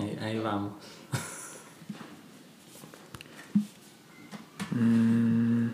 [0.00, 0.72] Ahí, ahí vamos.
[4.70, 5.68] Mm,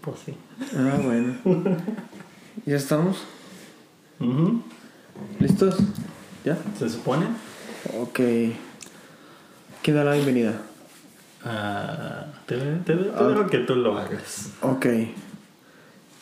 [0.00, 0.34] pues sí.
[0.76, 1.36] Ah, bueno.
[2.66, 3.22] ¿Ya estamos?
[5.38, 5.76] ¿Listos?
[6.44, 6.58] ¿Ya?
[6.76, 7.26] ¿Se supone?
[8.00, 8.18] Ok.
[9.82, 10.60] ¿Quién da la bienvenida?
[11.44, 14.50] Ah, te, te, te dejo que tú lo hagas.
[14.62, 14.86] Ok.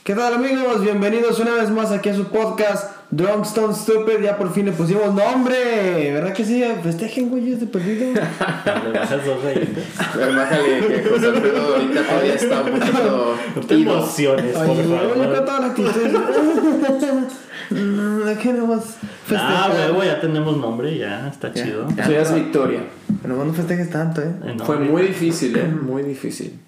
[0.04, 0.82] ¿Qué tal amigos?
[0.82, 4.20] Bienvenidos una vez más aquí a su podcast Drunk Stone Stupid.
[4.22, 6.10] Ya por fin le pusimos nombre.
[6.12, 6.64] ¿Verdad que sí?
[6.82, 8.06] Festejen, güey, de perdido.
[8.14, 9.84] Le dos rayitas.
[10.14, 13.36] Pero bájale que José Alfredo ahorita todavía está un poquito.
[13.54, 15.44] No te emociones, por favor.
[15.44, 15.90] toda la actitud.
[17.70, 19.70] ¿De qué nomás Ah, festejar?
[19.72, 21.64] huevo, ya tenemos nombre, ya, está Ya.
[21.64, 21.88] chido.
[21.96, 22.02] Ya.
[22.04, 22.80] Eso ya es victoria.
[23.24, 24.32] Nomás no festejes tanto, ¿eh?
[24.44, 25.66] Eh, Fue muy difícil, ¿eh?
[25.82, 26.58] Muy difícil.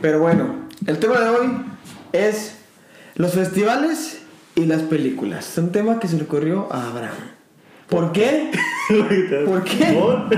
[0.00, 0.54] Pero bueno,
[0.86, 1.48] el tema de hoy
[2.12, 2.56] es
[3.16, 4.21] los festivales
[4.54, 5.48] y las películas.
[5.50, 7.14] Es un tema que se le ocurrió a Abraham.
[7.88, 8.50] ¿Por qué?
[9.46, 9.84] ¿Por qué?
[9.92, 10.28] ¿Por?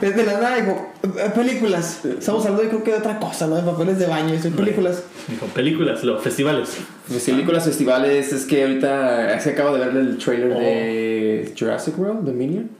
[0.00, 2.04] Desde la nada dijo, "Eh, películas.
[2.04, 3.54] Estamos hablando de creo que de otra cosa, ¿no?
[3.54, 5.04] De papeles de baño, y películas.
[5.28, 6.78] Dijo, películas, los festivales.
[7.08, 10.58] Mis películas festivales es que ahorita se acabo de ver el trailer Oh.
[10.58, 12.70] de Jurassic World, de Minion.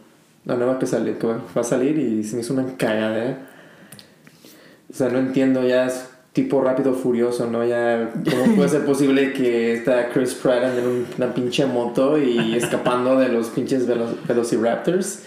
[0.44, 3.38] La nueva que sale, que va va a salir y se me hizo una cagada.
[4.92, 7.64] O sea, no entiendo, ya es tipo rápido furioso, ¿no?
[7.66, 12.54] Ya, ¿cómo puede ser posible que está Chris Pratt en un- una pinche moto y
[12.56, 15.20] escapando de los pinches velo- Velociraptors?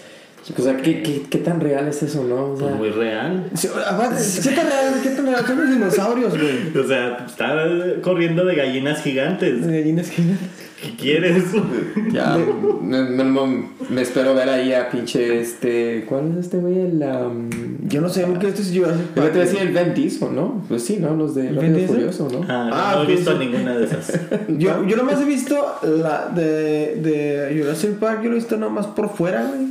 [0.58, 2.52] O sea, ¿qué, qué, qué tan real es eso, no?
[2.52, 3.44] O sea, Pues muy real.
[3.54, 4.94] Sí, aparte, ¿Qué tan real?
[5.02, 5.46] ¿Qué tan real?
[5.46, 6.76] Son los dinosaurios, güey.
[6.84, 7.54] O sea, está
[8.02, 9.66] corriendo de gallinas gigantes.
[9.66, 10.48] De gallinas gigantes.
[10.82, 11.44] ¿Qué quieres?
[12.12, 13.46] Ya, no-
[13.88, 16.04] me espero ver ahí a pinche este.
[16.08, 16.78] ¿Cuál es este güey?
[16.80, 17.02] El.
[17.02, 17.48] um,
[17.88, 19.32] Yo no sé, porque este es Jurassic Yo Park.
[19.32, 20.64] te decía el Vin Diesel, ¿no?
[20.68, 21.14] Pues sí, ¿no?
[21.14, 21.86] Los de ¿El Rápido?
[21.88, 22.40] Furioso, ¿no?
[22.48, 24.20] Ah, no, Ah, no he pues visto ninguna de esas.
[24.58, 28.86] Yo, yo nomás he visto la de, de Jurassic Park, yo lo he visto nomás
[28.88, 29.66] por fuera, güey.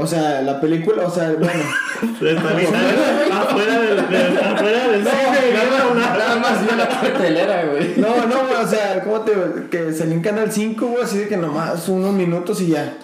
[0.00, 1.50] O sea, la película, o sea, bueno.
[2.20, 6.00] Bien, afuera del, del- afuera del cine, nada, güey.
[6.00, 7.94] nada más vi la cartelera, güey.
[7.96, 9.32] No, no, o sea, ¿cómo te
[9.70, 12.94] Que salió en Canal 5, güey, así de que nomás unos minutos y ya.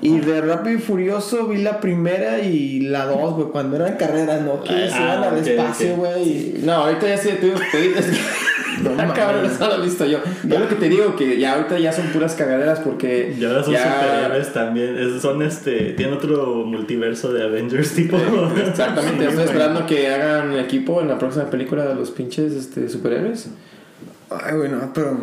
[0.00, 4.40] Y de Rápido y Furioso vi la primera y la dos, güey, cuando eran carreras,
[4.42, 4.60] ¿no?
[4.62, 6.54] Que se Ah, iban al espacio, güey.
[6.64, 7.52] No, ahorita ya sí, tú.
[8.90, 10.18] No cabrón, eso lo he visto yo.
[10.44, 13.34] Yo lo que te digo, que ya ahorita ya son puras cagaderas porque.
[13.38, 14.96] Y ahora son ya- superhéroes también.
[14.98, 15.92] Es- son este.
[15.94, 18.16] Tienen otro multiverso de Avengers tipo.
[18.56, 23.48] Exactamente, estoy esperando que hagan equipo en la próxima película de los pinches este, superhéroes.
[24.30, 25.18] Ay, bueno, pero.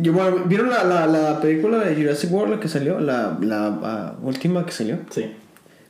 [0.00, 2.98] Yo, bueno, ¿Vieron la, la, la película de Jurassic World la que salió?
[2.98, 4.98] La, la ah, última que salió.
[5.10, 5.30] Sí.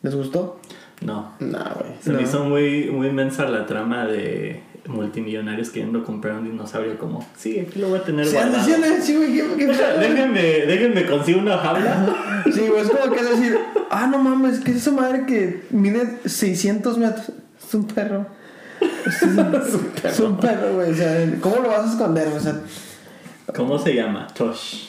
[0.03, 0.61] ¿Les gustó?
[1.01, 1.33] No.
[1.41, 1.73] Nah.
[2.01, 2.19] Se No.
[2.19, 6.99] me hizo muy, muy inmensa la trama de multimillonarios queriendo comprar un dinosaurio.
[6.99, 8.65] Como, sí, aquí lo voy a tener Sí, guardado.
[9.03, 9.67] sí, güey, ¿qué- qué-
[10.01, 12.43] Déjenme, déjenme consigo una jaula.
[12.53, 13.59] Sí, güey, es como que es decir,
[13.91, 17.33] ah, no mames, ¿qué es esa madre que mide 600 metros?
[17.67, 18.27] Es un perro.
[18.81, 19.39] Es un,
[20.05, 20.93] es un perro, güey.
[20.93, 22.29] O sea, ¿cómo lo vas a esconder?
[22.29, 22.61] O sea,
[23.55, 24.27] ¿Cómo se llama?
[24.35, 24.87] Tosh.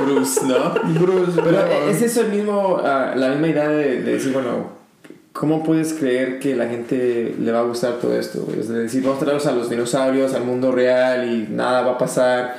[0.00, 0.74] Bruce, ¿no?
[1.00, 4.70] Bruce, Pero no, es eso el mismo, ah, la misma idea de, de decir, bueno,
[5.32, 8.46] ¿cómo puedes creer que la gente le va a gustar todo esto?
[8.58, 11.98] Es decir, vamos a traerlos a los dinosaurios, al mundo real y nada va a
[11.98, 12.56] pasar.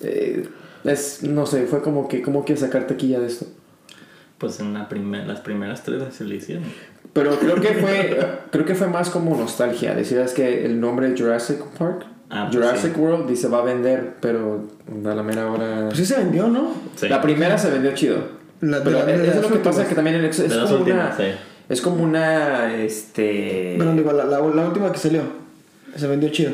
[0.00, 0.46] Eh,
[0.84, 3.46] es, no sé, fue como que, ¿cómo quieres sacar taquilla de esto?
[4.38, 6.64] Pues en la primer, las primeras tres se le hicieron.
[7.12, 8.18] Pero creo que fue,
[8.50, 9.94] creo que fue más como nostalgia.
[9.94, 12.98] Decir, es que el nombre Jurassic Park, Ah, pues Jurassic sí.
[13.00, 14.66] World, dice va a vender, pero
[15.04, 15.84] a la mera hora...
[15.88, 16.72] Pues sí se vendió, ¿no?
[16.96, 17.06] Sí.
[17.06, 18.16] La primera se vendió chido.
[18.62, 19.88] La- pero la- de eso es lo que pasa últimas.
[19.88, 21.26] que también es, es las como últimas, una...
[21.28, 21.34] sí.
[21.72, 23.76] Es como una, este...
[23.78, 25.22] Pero digo, la, la, la última que salió,
[25.96, 26.52] se vendió chido.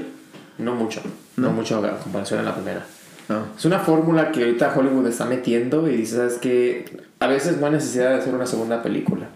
[0.59, 1.01] No mucho,
[1.37, 2.85] no, mucho a comparación a la primera.
[3.29, 3.43] No.
[3.57, 6.85] Es una fórmula que ahorita Hollywood está metiendo y dices, ¿sabes que
[7.21, 9.27] A veces no hay necesidad de hacer una segunda película.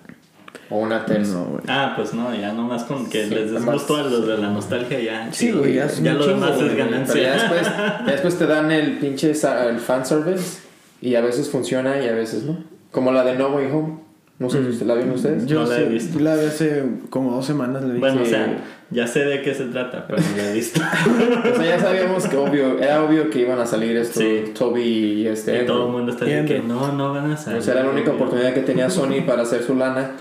[0.70, 1.38] O una tercera.
[1.40, 1.60] No.
[1.68, 4.38] Ah, pues no, ya nomás con que Sí, les des nomás- gusto a los de
[4.38, 5.32] la nostalgia ya.
[5.32, 7.32] Sí, güey, ya es Ya lo demás es güey, Pero ya ganancia.
[7.34, 10.60] después, ya después te dan el pinche el fanservice
[11.02, 12.56] y a veces funciona y a veces no.
[12.90, 14.11] Como la de No Way Home.
[14.42, 15.44] No sé si usted la vieron ustedes.
[15.50, 16.18] No la he visto.
[16.18, 18.00] La vi hace como dos semanas, le dije.
[18.00, 18.58] Bueno, o sea,
[18.90, 20.80] ya sé de qué se trata, pero no lo he visto.
[21.52, 24.52] O sea, ya sabíamos que obvio, era obvio que iban a salir esto, Sí.
[24.56, 25.62] Toby y este.
[25.62, 27.60] Y todo el mundo está diciendo que no, no van a salir.
[27.60, 30.12] O sea, era la única oportunidad que tenía Sony para hacer su lana.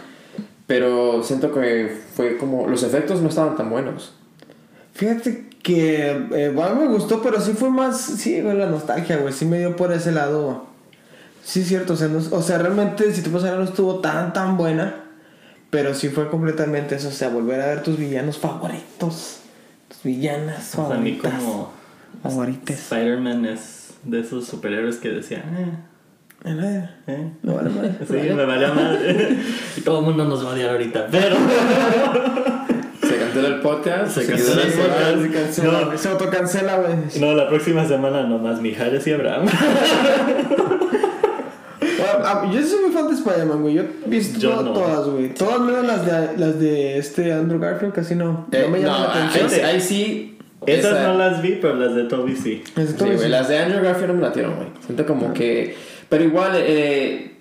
[0.67, 2.67] Pero siento que fue como.
[2.67, 4.13] Los efectos no estaban tan buenos.
[4.93, 9.33] Fíjate que, eh, bueno, me gustó, pero sí fue más, sí, güey, la nostalgia, güey,
[9.33, 10.70] sí me dio por ese lado.
[11.43, 14.31] Sí, es cierto, o sea, no- o sea, realmente, si te pasara, no estuvo tan,
[14.33, 14.95] tan buena,
[15.69, 19.39] pero sí fue completamente eso, o sea, volver a ver tus villanos favoritos,
[19.87, 21.33] tus villanas O sea, a mí favoritas.
[21.43, 21.71] como
[22.23, 22.77] favoritas.
[22.79, 25.71] Spider-Man es de esos superhéroes que decía, eh,
[26.43, 27.31] En la- ¿Eh?
[27.43, 27.93] No vale madre.
[28.07, 29.37] Sí, me valía madre.
[29.77, 31.07] Y todo el mundo nos va a odiar ahorita.
[31.11, 31.35] Pero.
[33.07, 34.11] Se cancela el podcast.
[34.11, 35.21] Se quedó cancela el podcast.
[35.21, 35.97] Se cancela, No.
[35.97, 36.93] se autocancela, güey.
[37.19, 39.45] No, la próxima semana nomás Mijares y Abraham.
[42.23, 43.73] Ah, ah, Yo soy muy fan de Spider-Man, güey.
[43.75, 44.73] Yo he visto Yo to- no.
[44.73, 45.33] todas, güey.
[45.33, 48.47] Todas menos las de, las de este Andrew Garfield, casi no.
[48.51, 49.49] Eh, no me llaman no, la atención.
[49.49, 49.59] sí.
[49.61, 50.37] ahí sí.
[50.65, 52.63] Esas esa- no las vi, pero las de Toby sí.
[52.77, 53.27] Es Sí, todo güey, eso.
[53.29, 54.67] las de Andrew Garfield no me latieron, güey.
[54.85, 55.75] Siento como que.
[56.09, 57.35] Pero igual, eh,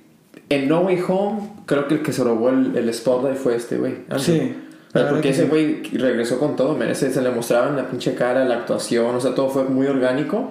[0.48, 3.76] en No Way Home, creo que el que se robó el, el spotlight fue este,
[3.76, 3.94] güey.
[4.18, 4.54] Sí.
[4.92, 6.88] La porque ese güey regresó con todo, man.
[6.88, 10.50] Ese se le mostraban la pinche cara, la actuación, o sea, todo fue muy orgánico.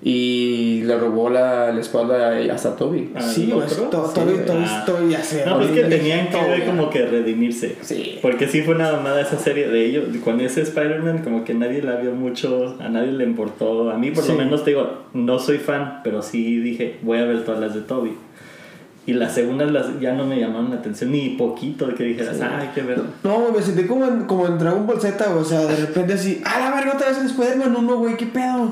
[0.00, 3.10] Y le robó la, la espalda hasta Toby.
[3.16, 3.66] Ah, Sí, ¿el güey.
[3.66, 3.84] otro?
[3.84, 4.46] to- Sí, Todavía güey.
[4.46, 4.78] todavía Ah.
[4.86, 5.44] estoy ya sé.
[5.44, 7.76] No, pues que tenían que como que redimirse.
[7.80, 8.18] Sí.
[8.22, 10.04] Porque sí fue una mamada esa serie de ellos.
[10.24, 13.90] Con ese Spider-Man, como que nadie la vio mucho, a nadie le importó.
[13.90, 14.32] A mí, por Sí.
[14.32, 17.74] lo menos, te digo, no soy fan, pero sí dije, voy a ver todas las
[17.74, 18.12] de Toby.
[19.08, 22.42] Y las segundas las, ya no me llamaron la atención, ni poquito de que dijeras,
[22.42, 23.00] ah, hay que ver.
[23.24, 25.40] No, güey, me sentí como en, como en Dragon Ball Z, güey.
[25.40, 28.18] O sea, de repente así, ¡ah, la verga, otra vez el Spider-Man 1, güey!
[28.18, 28.70] ¿Qué pedo?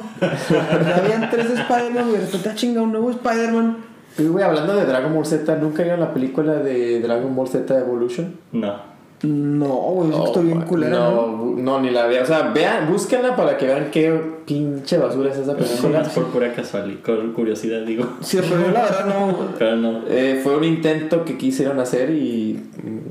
[0.94, 2.20] Habían tres Spider-Man, güey.
[2.20, 3.78] De repente, ah, chinga, un nuevo Spider-Man.
[4.18, 7.78] Y, güey, hablando de Dragon Ball Z, ¿nunca vieron la película de Dragon Ball Z
[7.78, 8.36] Evolution?
[8.52, 8.74] No.
[9.22, 11.80] No, güey, Oh, estoy bien culera, no, ¿no?
[11.80, 12.22] ni la vean.
[12.24, 16.00] O sea, vean, búsquenla para que vean qué pinche basura es esa película.
[16.00, 18.04] Más por pura casualidad, por curiosidad digo.
[18.20, 19.38] Sí, pero yo la verdad no.
[19.58, 20.00] Pero no.
[20.08, 22.60] Eh, fue un intento que quisieron hacer y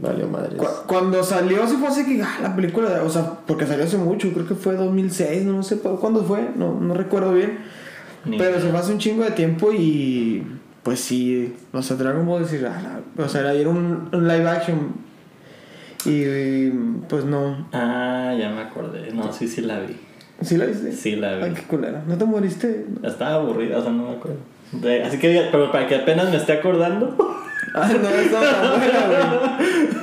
[0.01, 0.55] valió madre.
[0.57, 3.97] Cu- Cuando salió, sí fue así que, ah, la película, o sea, porque salió hace
[3.97, 7.57] mucho, creo que fue 2006, no sé cu- cuándo fue, no, no recuerdo bien.
[8.25, 10.43] Ni- Pero se fue hace un chingo de tiempo y,
[10.83, 12.79] pues sí, o sea, Dragon Ball decir, ah,
[13.17, 15.03] la- o sea, era un, un live action
[16.05, 16.69] y,
[17.09, 17.67] pues no.
[17.73, 19.11] Ah, ya me acordé.
[19.11, 19.95] No, sí, sí la vi.
[20.41, 20.91] ¿Sí la viste?
[20.91, 21.43] Sí la vi.
[21.43, 22.03] Ay, qué culera.
[22.07, 22.85] ¿No te moriste?
[23.03, 24.37] Estaba aburrida, o sea, no me acuerdo.
[24.73, 27.15] De- así que, pero para que apenas me esté acordando.
[27.75, 27.99] Ah, no,
[28.77, 29.49] buena,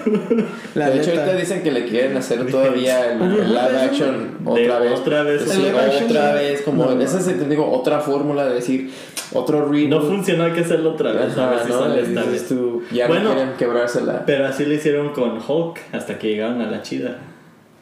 [0.04, 0.44] güey.
[0.74, 1.22] La de hecho, neta.
[1.22, 5.00] ahorita dicen que le quieren hacer todavía el, el live action De otra vez.
[5.00, 5.42] otra vez.
[5.42, 6.62] Sí, action, vez.
[6.62, 7.02] Como, No, no.
[7.02, 8.90] esa es, te digo, otra fórmula de decir,
[9.32, 9.88] otro reboot.
[9.88, 11.36] No funcionó, hay que hacerlo otra vez.
[11.38, 11.78] a ver Ajá, si ¿no?
[11.80, 12.48] sale esta vez.
[12.48, 13.30] tú, ya Bueno.
[13.30, 14.24] no quieren quebrársela.
[14.26, 17.18] Pero así lo hicieron con Hulk hasta que llegaron a la chida.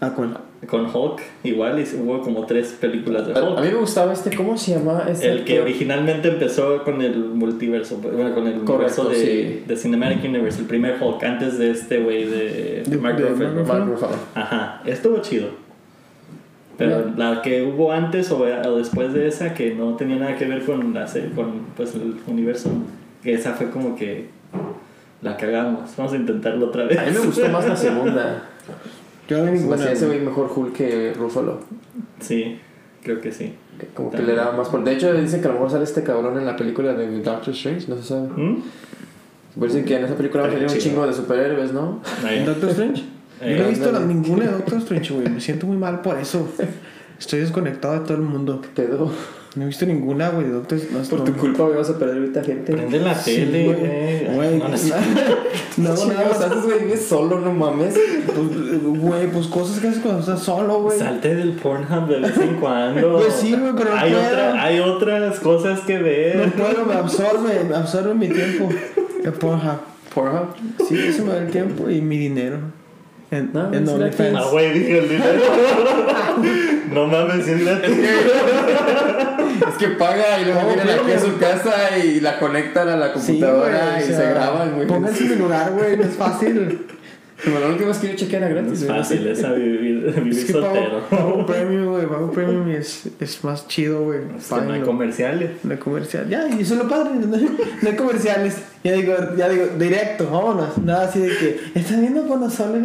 [0.00, 0.36] ¿A cuál?
[0.66, 3.60] Con Hulk, igual y hubo como tres películas de A, a Hulk.
[3.60, 5.04] mí me gustaba este, ¿cómo se llama?
[5.08, 9.64] Este El que originalmente empezó con el multiverso, bueno, con el Correcto, universo de, sí.
[9.66, 13.50] de Cinematic Universe, el primer Hulk, antes de este güey de, De- Mark Ruffalo.
[13.54, 14.16] Mark Mark Ruffalo.
[14.34, 15.48] Ajá, estuvo chido.
[16.78, 20.46] Pero la que hubo antes o, o después de esa, que no tenía nada que
[20.46, 22.70] ver con la con pues, el universo,
[23.22, 24.28] que esa fue como que
[25.20, 25.90] la cagamos.
[25.96, 26.98] Vamos a intentarlo otra vez.
[26.98, 28.44] A mí me gustó más la segunda.
[29.30, 30.20] Yo no vi Se me hacía ese güey.
[30.20, 31.60] mejor Hulk que Ruffalo.
[32.20, 32.58] Sí,
[33.02, 33.54] creo que sí.
[33.94, 34.84] Como que le daba más por.
[34.84, 37.54] De hecho, dicen que a lo mejor sale este cabrón en la película de Doctor
[37.54, 38.28] Strange, no se sabe.
[38.28, 38.62] ¿Mm?
[39.56, 42.02] Dicen que en esa película va a salir un chingo de superhéroes, ¿no?
[42.28, 43.02] ¿En Doctor Strange?
[43.40, 45.28] Eh, Yo no he visto la- ninguna de Doctor Strange, güey.
[45.30, 46.46] Me siento muy mal por eso.
[47.18, 48.60] Estoy desconectado de todo el mundo.
[48.74, 49.10] Pedo.
[49.56, 51.10] No he visto ninguna, güey, de Doctor Strange.
[51.10, 52.72] Por tu culpa, güey, vas a perder ahorita gente.
[52.72, 54.28] Prende la tele, güey.
[55.76, 56.40] No, no, nada más.
[56.40, 57.94] haces, güey, vives solo, no mames.
[58.26, 60.98] Pues, Güey, pues cosas que haces cuando estás solo, güey.
[60.98, 63.18] Salte del Pornhub de vez en cuando.
[63.18, 66.36] Pues sí, güey, pero no hay, otra- hay otras cosas que ver.
[66.36, 68.68] No puedo, me absorbe, me absorbe mi tiempo.
[69.24, 69.80] El Pornhub.
[70.14, 70.46] Pornhub.
[70.88, 72.58] Sí, eso me da el tiempo y mi dinero.
[73.30, 74.36] En, No, en es OnlyFans.
[74.36, 75.40] Ah, güey, dije el dinero.
[76.92, 77.96] no mames, sí, gratis.
[79.68, 82.96] Es que paga y luego No, vienen aquí a su casa y la conectan a
[82.96, 84.86] la Sí, computadora güey, o y sea, se graban, güey.
[84.86, 86.86] Pónganse en mi lugar, güey, no es fácil.
[87.42, 88.72] Bueno, la última vez que yo chequeé era gratis.
[88.82, 88.98] Es güey.
[88.98, 91.00] fácil esa vivir, vivir Es que pago, soltero.
[91.08, 94.20] pago premium, güey, pago premium y es, es más chido, güey.
[94.36, 95.50] Es no hay comerciales.
[95.62, 96.28] No hay comercial.
[96.28, 97.12] Ya, y eso es lo padre.
[97.14, 97.48] No hay,
[97.82, 98.56] no hay comerciales.
[98.84, 100.76] Ya digo, ya digo, directo, vámonos.
[100.78, 102.80] Nada así de que, ¿estás viendo cuando sale?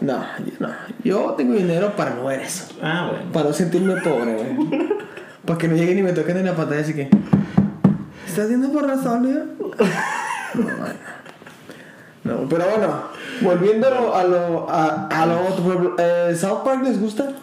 [0.00, 0.68] No, yo no.
[1.02, 2.74] Yo tengo dinero para no ver eso.
[2.82, 3.32] Ah, bueno.
[3.32, 4.88] Para no sentirme pobre, güey.
[5.46, 7.08] Para que no lleguen y me toquen en la pantalla así que.
[8.26, 9.44] ¿Estás viendo por soledad?
[10.54, 11.04] No.
[12.24, 13.02] No, pero bueno,
[13.42, 17.34] volviendo a lo, a lo, a, lo otro, eh, ¿South Park les gusta?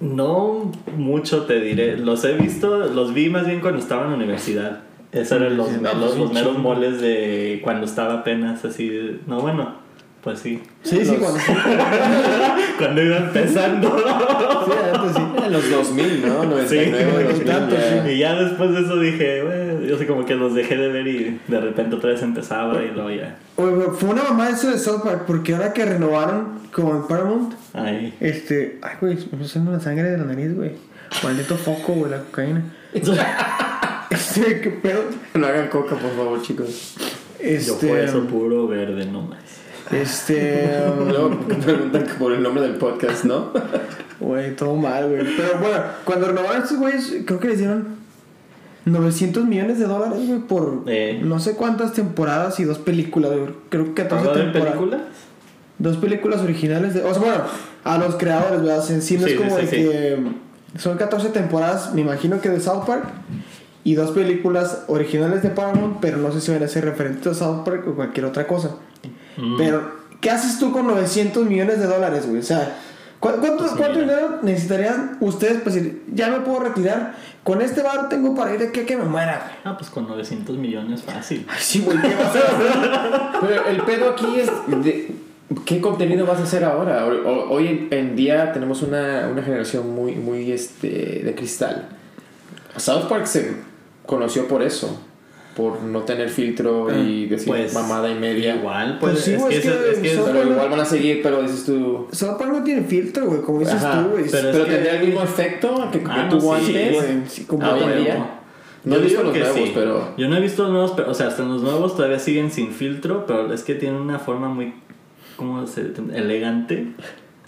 [0.00, 1.96] No mucho te diré.
[1.96, 4.80] Los he visto, los vi más bien cuando estaba en la universidad.
[5.12, 9.20] Esos eran los, pues, los un meros moles de cuando estaba apenas así.
[9.26, 9.76] No, bueno,
[10.26, 10.60] pues sí.
[10.82, 11.52] Sí, sí, Los- cuando sí.
[12.78, 13.96] Cuando iba empezando.
[14.66, 15.22] Sí, antes sí.
[15.46, 16.44] En los 2000, ¿no?
[16.44, 17.44] 99, Sí, 2000.
[17.44, 18.02] tanto, ya.
[18.04, 18.10] sí.
[18.10, 21.06] Y ya después de eso dije, bueno, yo sé como que los dejé de ver
[21.06, 23.36] y de repente otra vez empezaba y luego ya.
[23.54, 27.54] Oye, güey, fue una mamá eso de South Park, porque ahora que renovaron con Paramount,
[27.72, 28.12] Ahí.
[28.18, 28.80] este.
[28.82, 30.72] Ay, güey, me está haciendo la sangre de la nariz, güey.
[31.22, 32.64] Maldito foco, güey, la cocaína.
[34.10, 35.02] Este, qué pedo.
[35.34, 36.94] No hagan coca, por favor, chicos.
[37.40, 37.66] Este.
[37.66, 39.38] Yo por eso puro verde nomás.
[39.92, 40.68] Este.
[41.08, 41.30] Luego
[41.64, 43.50] preguntan por el nombre del podcast, ¿no?
[44.20, 45.24] Güey, todo mal, güey.
[45.36, 47.96] Pero bueno, cuando renovaron estos güeyes, creo que les dieron
[48.84, 51.20] 900 millones de dólares, güey, por Eh.
[51.22, 53.50] no sé cuántas temporadas y dos películas, güey.
[53.68, 54.78] Creo que 14 ¿Habla de temporadas.
[54.78, 55.00] películas?
[55.78, 57.02] Dos películas originales de.
[57.04, 57.44] O sea, bueno,
[57.84, 58.90] a los creadores, ¿verdad?
[58.90, 59.76] En sí no Sí, es como sí, de sí.
[59.76, 60.18] que.
[60.78, 63.04] Son 14 temporadas, me imagino que de South Park.
[63.84, 67.34] Y dos películas originales de Paramount, pero no sé si van a ser referentes a
[67.34, 68.70] South Park o cualquier otra cosa.
[69.36, 69.56] Mm.
[69.58, 72.40] Pero, ¿qué haces tú con 900 millones de dólares, güey?
[72.40, 72.76] O sea,
[73.20, 77.14] ¿cu- ¿cuánto, Pues cuánto dinero necesitarían ustedes para decir, ya me puedo retirar?
[77.44, 79.56] Con este bar tengo para ir de aquí a que me muera, güey.
[79.64, 81.46] Ah, pues con 900 millones fácil.
[81.48, 83.40] Ay, sí, güey, ¿qué vas a hacer?
[83.40, 84.50] Pero el pedo aquí es
[84.82, 85.14] de,
[85.64, 87.06] qué contenido vas a hacer ahora.
[87.06, 91.88] Hoy, hoy en, en día tenemos una, una generación muy, muy este, de cristal.
[92.76, 93.54] South Park se
[94.06, 95.00] conoció por eso,
[95.56, 98.56] por no tener filtro y decir Pues, mamada y media.
[98.56, 100.68] Igual, pues, Pues sí, es, güey, que es eso- que es que son- Pero igual
[100.70, 102.06] van a seguir, pero dices tú.
[102.12, 104.24] South Park no tiene filtro, güey, como dices Ajá, tú, güey.
[104.30, 106.92] pero- Pero es que- tendría el mismo efecto que, Ah, no, tuvo sí, antes.
[106.94, 108.30] güey, sí, Ah, en día.
[108.84, 109.72] No Yo he visto los nuevos, sí.
[109.74, 110.14] pero.
[110.16, 112.70] Yo no he visto los nuevos, pero, o sea, hasta los nuevos todavía siguen sin
[112.70, 114.74] filtro, pero es que tienen una forma muy,
[115.36, 116.92] ¿cómo se elegante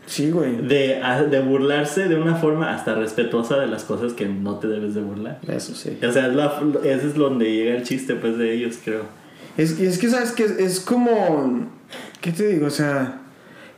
[0.09, 0.57] Sí, güey.
[0.67, 4.67] de, a- de burlarse de una forma hasta respetuosa de las cosas que no te
[4.67, 5.39] debes de burlar.
[5.47, 5.99] Eso sí.
[6.03, 9.03] O sea, es la, ese es donde llega el chiste, pues, de ellos, creo.
[9.59, 11.69] Es, y es que, ¿sabes que Es como...
[12.21, 12.67] ¿Qué te digo?
[12.67, 13.21] O sea...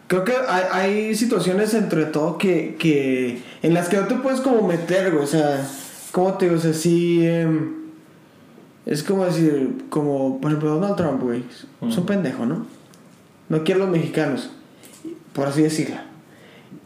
[0.07, 3.43] Creo que hay, hay situaciones entre todo que, que...
[3.63, 5.25] En las que no te puedes como meter, güey.
[5.25, 5.67] O sea...
[6.13, 6.59] ¿Cómo te digo?
[6.59, 7.27] O sea, sí...
[7.27, 7.75] em,
[8.87, 9.85] es como decir...
[9.91, 11.43] Como, por ejemplo, Donald Trump, güey.
[11.89, 12.67] Es un pendejo, ¿no?
[13.49, 14.51] No quiere a los mexicanos.
[15.33, 15.97] Por así decirlo.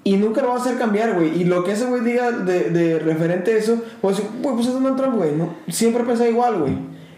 [0.07, 1.41] Y nunca lo va a hacer cambiar, güey.
[1.41, 4.75] Y lo que ese güey diga de, de referente a eso, pues, güey, pues es
[4.75, 5.35] Donald Trump, güey.
[5.35, 5.55] ¿no?
[5.69, 6.73] Siempre piensa igual, güey.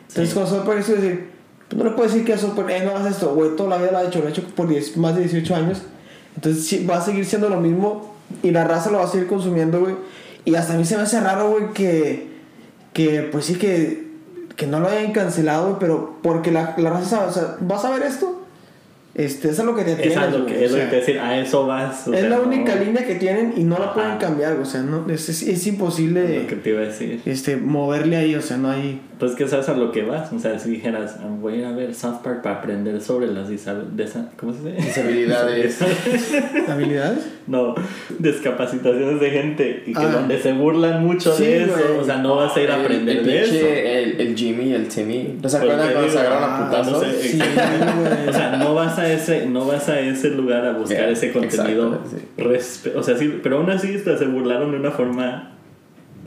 [0.08, 0.34] Entonces, Sí.
[0.34, 1.30] cuando South Park es decir,
[1.68, 3.56] pues no le puedes decir que Park, eh, no hagas esto, güey.
[3.56, 5.82] Toda la vida lo ha hecho, lo ha hecho por 10 más de 18 años.
[6.36, 8.14] Entonces, sí, va a seguir siendo lo mismo.
[8.44, 9.94] Y la raza lo va a seguir consumiendo, güey.
[10.44, 12.28] Y hasta a mí se me hace raro, güey, que,
[12.92, 14.06] que, pues sí, que,
[14.54, 15.78] que no lo hayan cancelado.
[15.80, 18.42] Pero porque la, la raza, o sea, ¿vas a ver esto?
[19.18, 20.96] Este, eso es lo que te Es, tienes, algo güey, que, es lo que te
[20.96, 22.06] decir, a eso vas.
[22.06, 23.94] o Es sea, la no- única línea que tienen y no la Ajá.
[23.94, 26.22] pueden cambiar, o sea, no, es, es, es es lo que imposible
[26.62, 27.22] te iba a decir.
[27.24, 29.00] este, moverle ahí, o sea, no hay...
[29.18, 30.30] Pues que sabes a lo que vas.
[30.32, 33.28] O sea, si dijeras, "Ah, voy a ir a ver South Park para aprender sobre
[33.28, 34.82] las disab- desa- ¿cómo se dice?
[34.86, 35.78] Disabilidades.
[36.68, 37.26] ¿Habilidades?
[37.46, 37.74] no,
[38.18, 40.08] discapacitaciones de gente y que Ah.
[40.08, 41.72] donde se burlan mucho Sí, de eso.
[41.72, 42.00] güey.
[42.00, 43.66] O sea, no vas a ir a El- aprender el, de pinche- eso.
[43.66, 45.38] El, el Jimmy el Timmy.
[45.42, 46.92] ¿No se Pues acuerdan cuando se digo, agarraron a ah, putazos?
[46.92, 48.28] no sé, Sí, güey.
[48.28, 51.32] O sea, no vas a ese, no vas a ese lugar a buscar Yeah, ese
[51.32, 51.94] contenido.
[51.94, 52.90] exacto, sí.
[52.94, 55.55] o sea, sí, pero aún así hasta se burlaron de una forma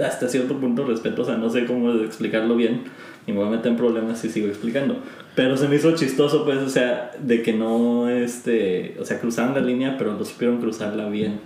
[0.06, 1.38] hasta cierto punto respetuosa.
[1.38, 2.84] No sé cómo explicarlo bien.
[3.28, 4.98] Y me voy a meter en problemas si sigo explicando.
[5.36, 9.54] Pero se me hizo chistoso, pues, o sea, de que no, este, o sea, cruzaron
[9.54, 11.40] la línea, pero no supieron cruzarla bien.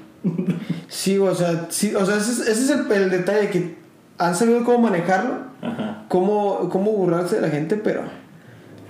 [0.87, 3.75] Sí, o sea, sí, o sea ese, es- ese es el, el detalle, que
[4.17, 6.05] han sabido cómo manejarlo, Ajá.
[6.07, 8.03] cómo, cómo burlarse de la gente, pero...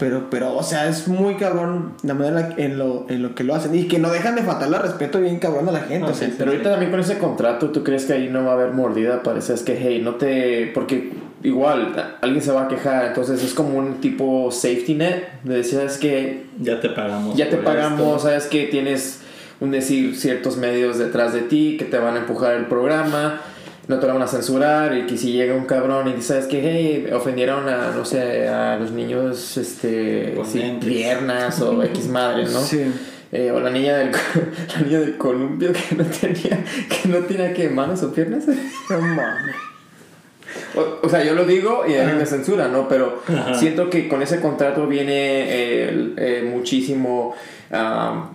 [0.03, 3.55] Pero, pero, o sea, es muy cabrón la manera en lo, en lo que lo
[3.55, 3.74] hacen.
[3.74, 6.00] Y que no dejan de faltarle al respeto bien cabrón a la gente.
[6.00, 8.43] No, o sea, sí, Pero ahorita también con ese contrato, ¿tú crees que ahí no
[8.43, 9.24] va a haber mordida?
[9.24, 10.69] Parece es que, hey, no te...
[10.74, 15.24] Porque igual, alguien se va a quejar, entonces es como un tipo safety net.
[15.43, 17.38] De decir, es que Ya te pagamos.
[17.38, 18.19] ya te pagamos, esto.
[18.27, 19.22] sabes que tienes
[19.62, 23.39] un decir ciertos medios detrás de ti que te van a empujar el programa,
[23.88, 26.62] no te lo van a censurar y que si llega un cabrón y sabes que
[26.62, 32.62] hey, ofendieron a no sé, a los niños este sin piernas o X madres, ¿no?
[32.62, 32.84] Sí.
[33.32, 34.12] Eh, o la niña del
[34.75, 38.46] la niña del columpio que no tenía que no tenía que manos o piernas.
[38.48, 39.56] No mames.
[40.75, 42.88] O, o sea, yo lo digo y a mí me censura, ¿no?
[42.88, 43.56] Pero Ajá.
[43.56, 47.36] siento que con ese contrato viene eh, eh, muchísimo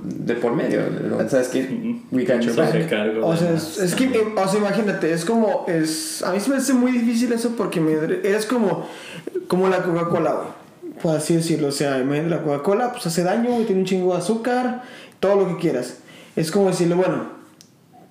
[0.03, 0.83] de por medio.
[0.91, 1.29] ¿no?
[1.29, 2.01] ¿Sabes qué?
[2.11, 2.89] We got your back.
[2.89, 6.41] cargo O sea, es, es que, eh, o sea, imagínate, es como, es, a mí
[6.41, 8.87] se me hace muy difícil eso porque me, es como,
[9.47, 10.49] como la Coca-Cola, güey,
[11.01, 14.19] por así decirlo, o sea, imagínate, la Coca-Cola, pues hace daño, tiene un chingo de
[14.19, 14.83] azúcar,
[15.21, 15.99] todo lo que quieras.
[16.35, 17.29] Es como decirle, bueno,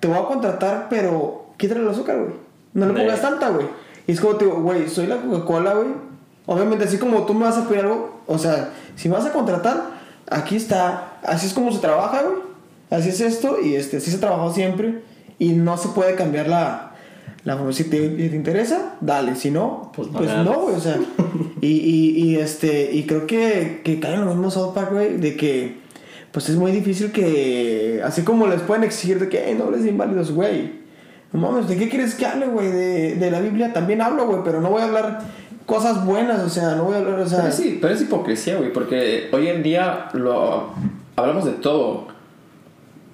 [0.00, 2.32] te voy a contratar, pero quítale el azúcar, güey,
[2.72, 3.66] no le pongas tanta, güey.
[4.06, 5.88] Y es como te digo, güey, soy la Coca-Cola, güey,
[6.46, 9.32] obviamente así como tú me vas a pedir algo, o sea, si me vas a
[9.32, 9.97] contratar,
[10.30, 12.48] aquí está, así es como se trabaja, güey.
[12.90, 15.02] Así es esto y este, así se ha trabajado siempre
[15.38, 16.92] y no se puede cambiar la,
[17.44, 17.72] la forma.
[17.72, 17.98] Si te,
[18.34, 19.34] interesa, dale.
[19.34, 20.74] Si no, Pues pues, no güey.
[20.74, 20.98] O sea,
[21.60, 25.18] y, y, y, este, y creo que, que cae en lo mismo South Park, güey,
[25.18, 25.88] de que
[26.32, 29.88] pues es muy difícil que, así como les pueden exigir de que, hey, no de
[29.88, 30.78] inválidos, güey.
[31.32, 32.70] No mames, ¿de qué quieres que hable, güey?
[32.70, 35.20] De, de la Biblia también hablo, güey, pero no voy a hablar
[35.68, 37.42] cosas buenas, o sea, no voy a hablar, o sea...
[37.42, 40.70] Pero sí, pero es hipocresía, güey, porque hoy en día lo
[41.14, 42.06] hablamos de todo,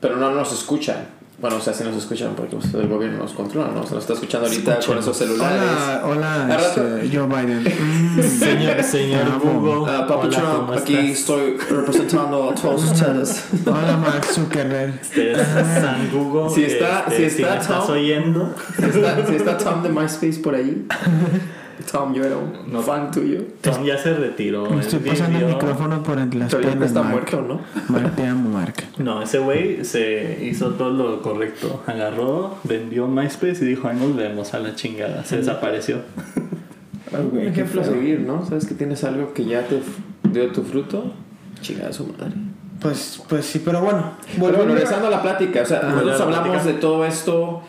[0.00, 1.08] pero no nos escuchan.
[1.40, 3.84] Bueno, o sea, sí nos escuchan porque pues, el gobierno nos controla, ¿no?
[3.84, 5.60] Se nos está escuchando ahorita con esos celulares.
[6.04, 7.64] Hola, hola, este, Joe Biden.
[7.64, 9.40] Mm, Señor, señor.
[9.42, 9.92] Google.
[9.92, 11.18] Ah, Papi hola, Trump, ¿cómo aquí estás?
[11.18, 13.44] estoy representando a todos ustedes.
[13.66, 14.94] Hola, Mark Zuckerberg.
[15.02, 15.38] Este es
[15.80, 16.54] San Google.
[16.54, 17.96] Si está- este, si está me estás Tom.
[17.96, 18.54] oyendo.
[18.78, 20.86] Si está, si está Tom de MySpace por ahí,
[21.90, 22.80] Tom, yo era un No.
[22.82, 23.40] fan tuyo.
[23.60, 24.68] Tom ya se retiró.
[24.70, 27.12] Me estoy pasando el micrófono por entre las Todavía piernas, está Mark.
[27.14, 27.60] muerto, ¿no?
[27.88, 28.74] Mark, te amo, Mark.
[28.98, 31.82] No, ese güey se hizo todo lo correcto.
[31.86, 35.24] Agarró, vendió MySpace y dijo, ahí nos vemos a la chingada.
[35.24, 35.98] Se desapareció.
[37.12, 38.44] Un Qué ejemplo a seguir, ¿no?
[38.44, 39.80] Sabes que tienes algo que ya te
[40.30, 41.12] dio tu fruto.
[41.60, 42.32] Chingada su madre.
[42.80, 44.02] Pues, pues sí, pero bueno.
[44.38, 46.72] Pero regresando a la plática, o sea, Ah, nosotros la hablamos plática.
[46.74, 47.62] de todo esto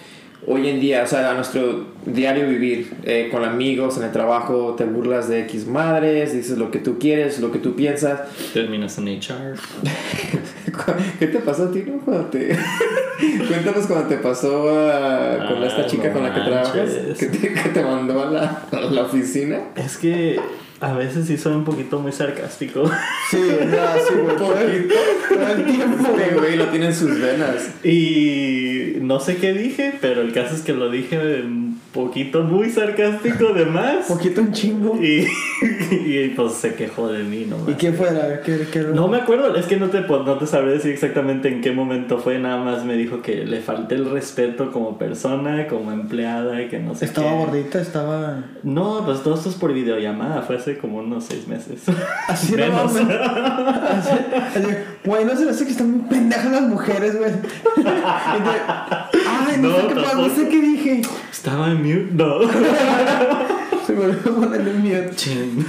[0.47, 4.75] hoy en día, o sea, a nuestro diario vivir, eh, con amigos, en el trabajo,
[4.77, 8.21] te burlas de X madres, dices lo que tú quieres, lo que tú piensas.
[8.53, 9.55] Terminas en HR.
[11.19, 11.99] ¿Qué te pasó a ti, no?
[11.99, 12.55] Cuando te...
[13.47, 16.71] Cuéntanos cuando te pasó ah, con Ah, esta chica no con la que manches.
[16.73, 19.59] trabajas, que te, que te mandó a la, a la oficina.
[19.75, 20.37] Es que
[20.81, 22.83] a veces sí soy un poquito muy sarcástico.
[23.31, 23.41] Sí,
[23.71, 24.13] ya, sí.
[24.37, 26.55] Todo el- todo el tiempo, Este güey.
[26.57, 27.71] lo tiene en sus venas.
[27.83, 31.64] Y no sé qué dije, pero el caso es que lo dije un
[31.95, 34.05] poquito muy sarcástico de más.
[34.07, 35.01] Poquito un chingo.
[35.01, 35.25] Y,
[36.05, 37.69] y pues se quejó de mí nomás.
[37.69, 38.41] ¿Y qué fuera?
[38.41, 41.47] ¿Qué, qué No me acuerdo, es que no te, pues, no te sabré decir exactamente
[41.47, 45.67] en qué momento fue, nada más me dijo que le falté el respeto como persona,
[45.67, 47.35] como empleada y que no sé Estaba qué.
[47.37, 48.43] gordita, estaba.
[48.63, 51.83] No, pues todo esto es por videollamada, fue hace como unos seis meses.
[52.27, 52.93] Así no Menos.
[52.93, 53.17] mames.
[53.17, 54.09] Así,
[54.55, 54.67] así,
[55.05, 57.31] Güey, no se le hace que están muy pendejas las mujeres, güey.
[57.85, 60.35] Ay, no, No, sé qué pasó, no tampoco.
[60.35, 61.01] sé qué dije.
[61.31, 62.39] Estaba en mute, no.
[63.85, 65.11] Se me olvidó ponerle miedo.
[65.15, 65.65] Chin.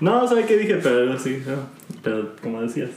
[0.00, 0.80] No, ¿sabes qué dije?
[0.82, 1.56] Pero sí, no.
[2.02, 2.90] Pero como decías,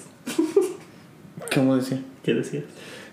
[1.53, 2.01] ¿Cómo decía?
[2.23, 2.63] ¿qué decías?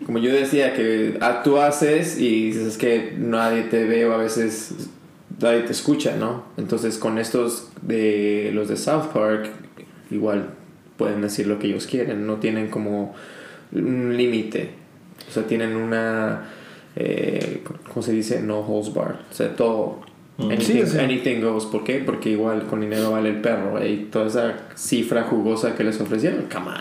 [0.06, 4.14] Como yo decía, que ah, tú haces y dices es que nadie te ve o
[4.14, 4.88] a veces
[5.40, 6.44] nadie te escucha, ¿no?
[6.56, 9.50] Entonces con estos de los de South Park,
[10.10, 10.50] igual
[10.96, 13.14] pueden decir lo que ellos quieren, no tienen como
[13.72, 14.70] un límite,
[15.28, 16.48] o sea, tienen una,
[16.96, 18.40] eh, ¿cómo se dice?
[18.40, 19.98] No holds barred, o sea, todo.
[20.38, 20.42] Mm.
[20.52, 21.02] Anything, Sí, o sea.
[21.04, 21.66] anything goes.
[21.66, 21.98] ¿Por qué?
[22.04, 23.84] Porque igual con dinero vale el perro.
[23.84, 26.80] Y toda esa cifra jugosa que les ofrecieron, come on.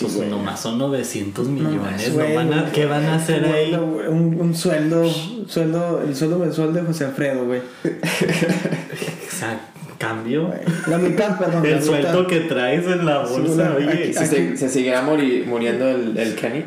[0.00, 0.28] pues güey.
[0.28, 2.08] nomás son 900 millones.
[2.08, 2.72] no güey, van a-.
[2.72, 3.70] ¿Qué van a hacer ahí?
[3.70, 5.04] Bueno, Un, un sueldo,
[5.46, 7.60] sueldo, el sueldo mensual de José Alfredo, güey.
[7.60, 9.60] O sea,
[9.98, 10.52] cambio.
[10.88, 11.64] La mitad, perdón.
[11.64, 11.84] El mitad.
[11.86, 14.04] sueldo que traes en la Sí, bolsa, bueno, oye.
[14.04, 16.64] aquí- ¿Se, se, se seguirá muriendo el, el Kenny?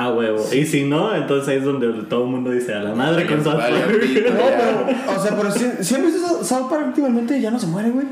[0.00, 0.44] A huevo.
[0.52, 3.42] Y si no, entonces ahí es donde todo el mundo dice a la madre con
[3.42, 3.72] South Park.
[3.74, 7.66] No, pero, o sea, pero si, si han visto South Park últimamente, ya no se
[7.66, 8.06] muere, güey.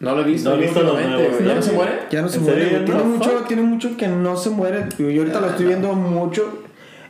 [0.00, 0.50] No lo he visto.
[0.50, 1.48] No he yo visto los nuevos, güey.
[1.48, 1.92] ¿Ya no, se muere?
[2.10, 2.66] Ya no se ¿En muere.
[2.66, 4.86] Tiene, No, mucho, tiene mucho que no se muere.
[4.98, 6.62] Yo ahorita lo estoy viendo mucho.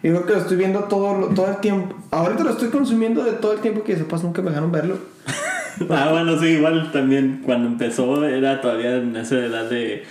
[0.03, 1.97] Y creo que lo estoy viendo todo, lo- todo el tiempo.
[2.11, 4.97] Ahorita lo estoy consumiendo de todo el tiempo que sepas, nunca me dejaron verlo.
[5.91, 10.03] Ah, bueno, sí, igual también cuando empezó era todavía en esa edad de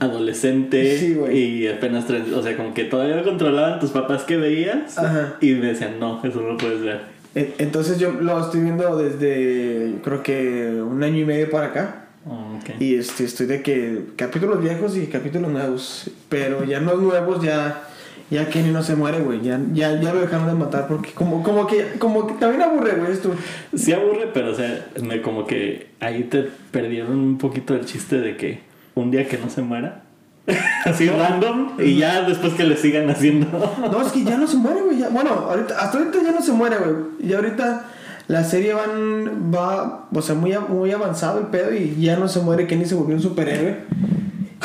[0.00, 4.98] adolescente Sí, y apenas, tres- o sea, como que todavía controlaban tus papás que veías
[4.98, 5.34] Ajá.
[5.40, 7.00] y me decían, no, eso no lo puedes ver.
[7.34, 12.04] Entonces yo lo estoy viendo desde creo que un año y medio para acá.
[12.26, 12.58] Oh.
[12.80, 16.10] Y este, estoy de que capítulos viejos y capítulos nuevos.
[16.28, 17.84] Pero ya los nuevos ya.
[18.30, 19.40] Ya Kenny no se muere, güey.
[19.42, 22.92] Ya, ya, ya lo dejaron de matar porque como, como que como que también aburre,
[22.96, 23.32] güey, esto.
[23.74, 28.20] Sí aburre, pero o sea, me como que ahí te perdieron un poquito el chiste
[28.20, 28.60] de que
[29.00, 30.02] un día que no se muera.
[30.84, 33.46] Así random y ya después que le sigan haciendo.
[33.92, 34.98] No, es que ya no se muere, güey.
[35.12, 37.30] Bueno, ahorita, hasta ahorita ya no se muere, güey.
[37.30, 37.86] Y ahorita
[38.28, 42.26] la serie van, va, o sea, muy, a- muy avanzado el pedo y ya no
[42.28, 42.66] se muere.
[42.66, 43.76] Kenny se volvió un superhéroe.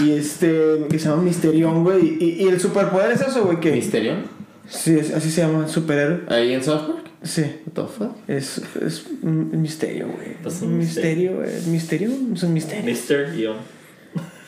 [0.02, 2.18] Y este, que se llama Misterión, güey.
[2.20, 3.72] Y, y el superpoder es eso, güey, que...
[3.72, 4.24] ¿Misterion?
[4.68, 6.22] Sí, es- así se llama, superhéroe.
[6.30, 7.06] ¿Ahí en South Park?
[7.24, 7.42] Sí.
[7.42, 8.12] What the fuck?
[8.28, 10.36] Es, es un misterio, güey.
[10.42, 13.34] Pues un un misterio, es misterio, es un misterio.
[13.36, 13.56] Yo.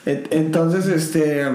[0.07, 1.45] Entonces, este,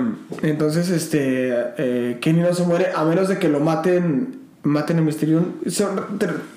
[0.43, 5.03] entonces, este, eh, Kenny no se muere a menos de que lo maten, maten a
[5.03, 5.45] Misterio.
[5.67, 5.85] Se,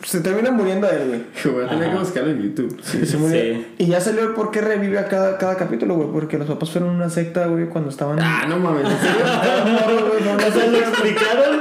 [0.04, 1.08] se termina muriendo a él,
[1.44, 1.56] güey.
[1.56, 2.80] Voy a tener que buscarlo en YouTube.
[2.84, 3.18] Sí, se.
[3.18, 3.66] Sí.
[3.80, 6.10] Y ya salió el por qué revive a cada, cada capítulo, güey.
[6.12, 8.20] Porque los papás fueron una secta, güey, cuando estaban.
[8.22, 8.84] Ah, no mames.
[8.84, 8.90] No,
[10.10, 11.56] güey, no, sé, lo explicaron.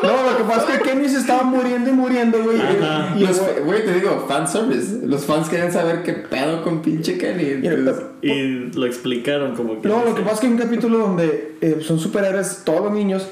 [0.00, 2.60] No, lo que pasa es que Kenny se estaba muriendo y muriendo, güey.
[2.60, 3.14] Ajá.
[3.16, 5.00] Y, Los- güey- te digo, fan service.
[5.04, 7.42] Los fans querían saber qué pedo con pinche Kenny.
[7.42, 9.88] y el- entonces- Y lo explicaron como que.
[9.88, 12.92] No, lo que pasa es que hay un capítulo donde eh, son superhéroes todos los
[12.92, 13.26] niños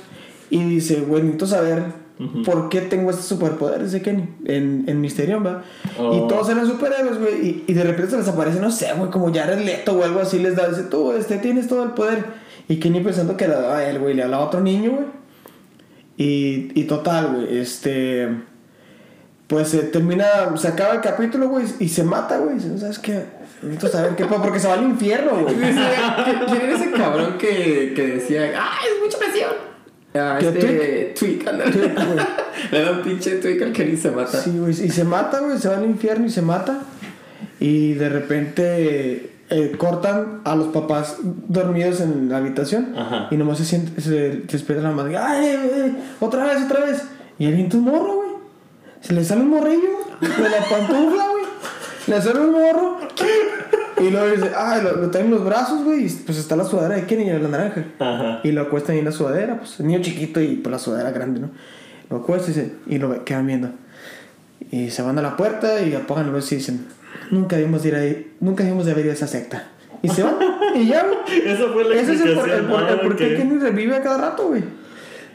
[0.51, 1.85] y dice, güey, necesito saber
[2.45, 3.85] ¿por qué tengo este superpoder?
[3.85, 5.65] Dice Kenny, en, en Mysterion, ¿va?
[5.99, 6.17] Oh.
[6.17, 9.11] Y todos eran superhéroes, güey, y, y de repente se les aparece, no sé, güey,
[9.11, 12.25] como Jared Leto o algo así, les da, dice, tú, este, tienes todo el poder.
[12.69, 15.07] Y Kenny pensando que le daba a él, güey, le hablaba a otro niño, güey.
[16.17, 18.29] Y, y total, güey, este...
[19.47, 22.59] Pues se termina, se acaba el capítulo, güey, y se mata, güey.
[22.59, 23.23] ¿Sabes qué?
[23.63, 25.55] Necesito saber qué pasa, porque se va al infierno, güey.
[25.55, 29.76] ¿Quién era ese cabrón que, que decía, ¡ay, es mucha presión!
[30.19, 31.45] Ah, ¿Qué, este tweak.
[32.73, 34.41] Le da un pinche tweak al que ni se mata.
[34.41, 36.81] Sí, güey, y se mata, güey, se va al infierno y se mata.
[37.61, 42.95] Y de repente eh, cortan a los papás dormidos en la habitación.
[42.97, 43.29] Ajá.
[43.31, 45.17] Y nomás se siente, se, se la madre.
[45.17, 47.03] ¡Ay, ay, otra vez, otra vez!
[47.39, 48.29] Y avienta un morro, güey.
[49.01, 51.45] Se le sale un morrillo de la pantufla, güey.
[52.07, 52.99] Le sale un morro.
[54.07, 56.07] Y luego dice, ay, lo, lo traen en los brazos, güey.
[56.07, 57.85] Y pues está la sudadera de Kenny, la naranja.
[57.99, 58.41] Ajá.
[58.45, 61.11] Y lo acuestan ahí en la sudadera, pues el niño chiquito y pues la sudadera
[61.11, 61.51] grande, ¿no?
[62.11, 63.71] Lo acuestan y, se- y lo quedan viendo.
[64.71, 66.87] Y se van a la puerta y apagan los y dicen,
[67.31, 69.69] nunca debimos de ir ahí, nunca debimos de haber ido a esa secta.
[70.03, 70.35] Y se van,
[70.75, 71.05] y ya.
[71.45, 72.67] Esa fue la Ese es el por, el explicación.
[72.69, 73.37] por- el Ah, por qué ok.
[73.39, 74.63] Kenny revive a cada rato, güey.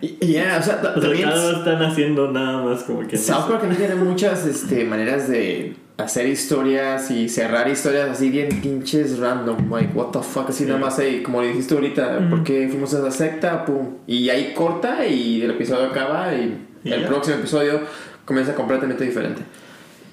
[0.01, 3.07] Y y ya, o sea, ta- O sea, también vez están haciendo nada más como
[3.07, 3.17] que...
[3.17, 8.49] South Park también tiene muchas este, maneras de hacer historias y cerrar historias así bien
[8.61, 12.43] pinches random, like what the fuck, así nada más ahí, como le dijiste ahorita, ¿por
[12.43, 13.65] qué fuimos a esa secta?
[13.65, 13.97] Pum.
[14.07, 17.81] Y ahí corta y el episodio acaba y, Y el próximo episodio
[18.25, 19.41] comienza completamente diferente.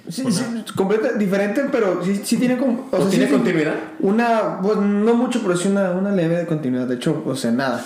[0.08, 0.42] Sí, sí,
[0.74, 2.88] completa, diferente, pero sí, sí tiene como...
[2.90, 3.74] o ¿O sea, tiene sí- continuidad?
[4.00, 6.86] Una, pues no mucho, pero sí una, una leve de continuidad.
[6.86, 7.84] De hecho, o sea, nada.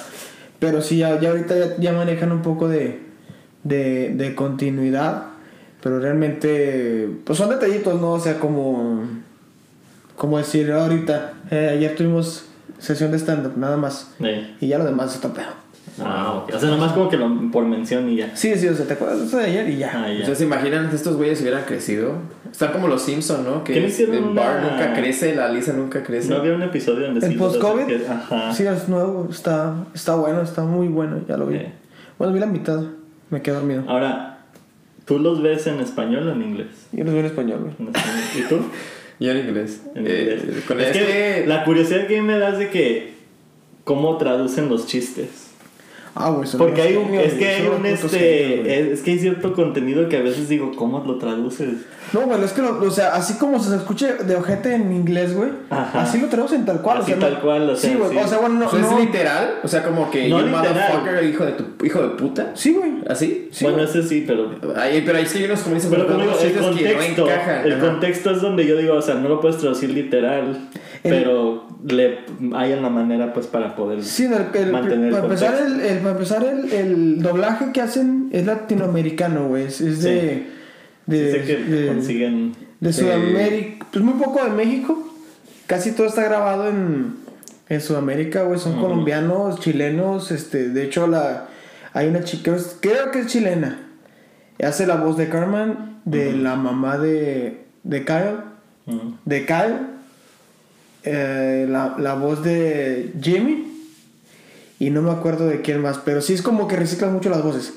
[0.60, 3.00] Pero sí, ya, ya ahorita ya, ya manejan un poco de,
[3.64, 5.24] de, de continuidad.
[5.82, 8.12] Pero realmente, pues son detallitos, ¿no?
[8.12, 9.02] O sea, como,
[10.16, 12.44] como decir ahorita, eh, ayer tuvimos
[12.78, 14.12] sesión de stand-up, nada más.
[14.18, 14.54] Sí.
[14.60, 15.60] Y ya lo demás está pedo.
[16.02, 16.54] Ah, ok.
[16.54, 18.34] O sea, nomás como que lo, por mención y ya.
[18.34, 19.90] Sí, sí, o sea, te acuerdas de eso de ayer y ya.
[19.92, 20.22] Ah, ya.
[20.22, 22.12] O sea, ¿se imaginan que estos güeyes hubieran crecido?
[22.50, 23.62] Están como los Simpson, ¿no?
[23.64, 26.28] Que ¿Qué no hicieron el Bar nunca crece, la Lisa nunca crece.
[26.30, 28.54] ¿No había un episodio donde El sí- post-COVID, que- Ajá.
[28.54, 31.58] sí, es nuevo, está, está bueno, está muy bueno, ya lo vi.
[31.58, 31.64] Sí.
[32.18, 32.80] Bueno, vi la mitad,
[33.30, 33.84] me quedé dormido.
[33.88, 34.31] Ahora,
[35.04, 36.68] ¿tú los ves en español o en inglés?
[36.92, 37.72] Yo los vi en español, güey.
[37.78, 38.20] En español.
[38.38, 38.58] ¿Y tú?
[39.20, 39.82] Yo en inglés.
[39.94, 40.64] En Eh, inglés.
[40.66, 40.98] con es este...
[41.06, 43.12] que la curiosidad que me da es de que
[43.84, 45.41] cómo traducen los chistes.
[46.14, 49.54] Ah, güey, Porque hay un, es que hay un este, es, es que hay cierto
[49.54, 51.70] contenido que a veces digo, ¿cómo lo traduces?
[52.12, 55.34] No, güey, es que, lo- o sea, así como se escuche de ojete en inglés,
[55.34, 56.02] güey, Ajá.
[56.02, 56.98] así lo traducen tal cual.
[56.98, 58.16] Así o sea, no- tal cual, o sea, Sí, güey, sí.
[58.22, 58.66] o sea, bueno, no.
[58.66, 59.54] O sea, no- ¿Es literal?
[59.64, 62.50] O sea, como que No you motherfucker, hijo de tu hijo de puta.
[62.54, 62.92] Sí, güey.
[63.08, 63.48] ¿Así?
[63.50, 64.50] Sí, bueno, ese sí, pero...
[64.76, 67.64] Ahí, pero ahí sí hay unos como dicen, Pero como digo, el contexto, no encajan.
[67.64, 67.80] el Ajá.
[67.86, 70.68] contexto es donde yo digo, o sea, no lo puedes traducir literal,
[71.04, 72.18] El- pero le
[72.54, 75.80] hay una manera pues para poder Sí, el, el- mantener el para, empezar contexto.
[75.80, 79.64] el, el- para empezar, el, el doblaje que hacen es latinoamericano, güey.
[79.64, 80.46] Es, es de.
[81.06, 82.52] de, que de- consiguen...
[82.80, 83.86] de Sudamérica.
[83.92, 85.08] Pues muy poco de México.
[85.66, 87.14] Casi todo está grabado en,
[87.68, 88.58] en Sudamérica, güey.
[88.58, 90.30] Son colombianos, chilenos.
[90.30, 91.48] Este, de hecho, la,
[91.92, 93.78] hay una chica, creo que es chilena.
[94.62, 98.52] Hace la voz de Carmen, de la mamá de, de Kyle.
[99.24, 99.76] De Kyle.
[101.04, 103.71] eh, la, la voz de Jimmy.
[104.82, 105.98] Y no me acuerdo de quién más.
[105.98, 107.74] Pero sí es como que reciclan mucho las voces.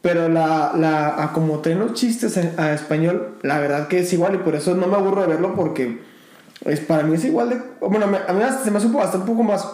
[0.00, 4.12] Pero la, la, a como traen los chistes en- a español, la verdad que es
[4.12, 6.00] igual y por eso no me aburro de verlo porque
[6.64, 7.60] es, para mí es igual de...
[7.80, 9.64] Bueno, me- a mí se me supo hasta un poco más...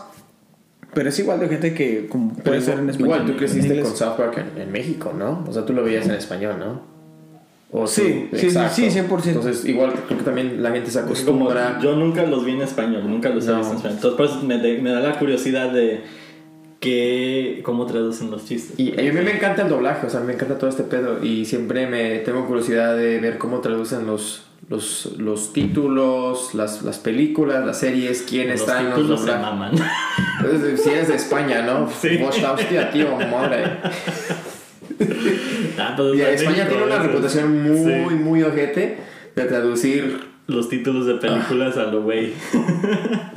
[0.93, 3.17] Pero es igual de gente que como Pero puede ser en español.
[3.17, 5.45] Igual tú creciste con South Park en, en México, ¿no?
[5.49, 6.83] O sea, tú lo veías en español, ¿no?
[7.71, 8.59] O Sí, sí, sí,
[8.91, 9.27] sí, 100%.
[9.27, 11.79] Entonces, igual creo que también la gente se Es como, acostumbra.
[11.83, 13.59] yo nunca los vi en español, nunca los he No.
[13.59, 13.97] visto en español.
[14.03, 16.03] Entonces, pues, me, de- me da la curiosidad de
[16.81, 18.79] que, cómo traducen los chistes.
[18.79, 21.45] Y a mí me encanta el doblaje, o sea, me encanta todo este pedo y
[21.45, 27.67] siempre me tengo curiosidad de ver cómo traducen los, los, los títulos, las, las películas,
[27.67, 29.47] las series, quién los está en los títulos se doblajes.
[29.53, 29.73] maman.
[30.41, 31.89] Entonces, Si eres de España, ¿no?
[32.01, 32.21] Sí.
[32.23, 33.65] Hostia, hostia, tío, madre.
[35.79, 38.15] Ah, pues, Y España tiene una reputación muy, Sí.
[38.17, 38.99] muy ojete
[39.37, 40.29] de traducir.
[40.49, 42.33] Los títulos de películas a lo güey.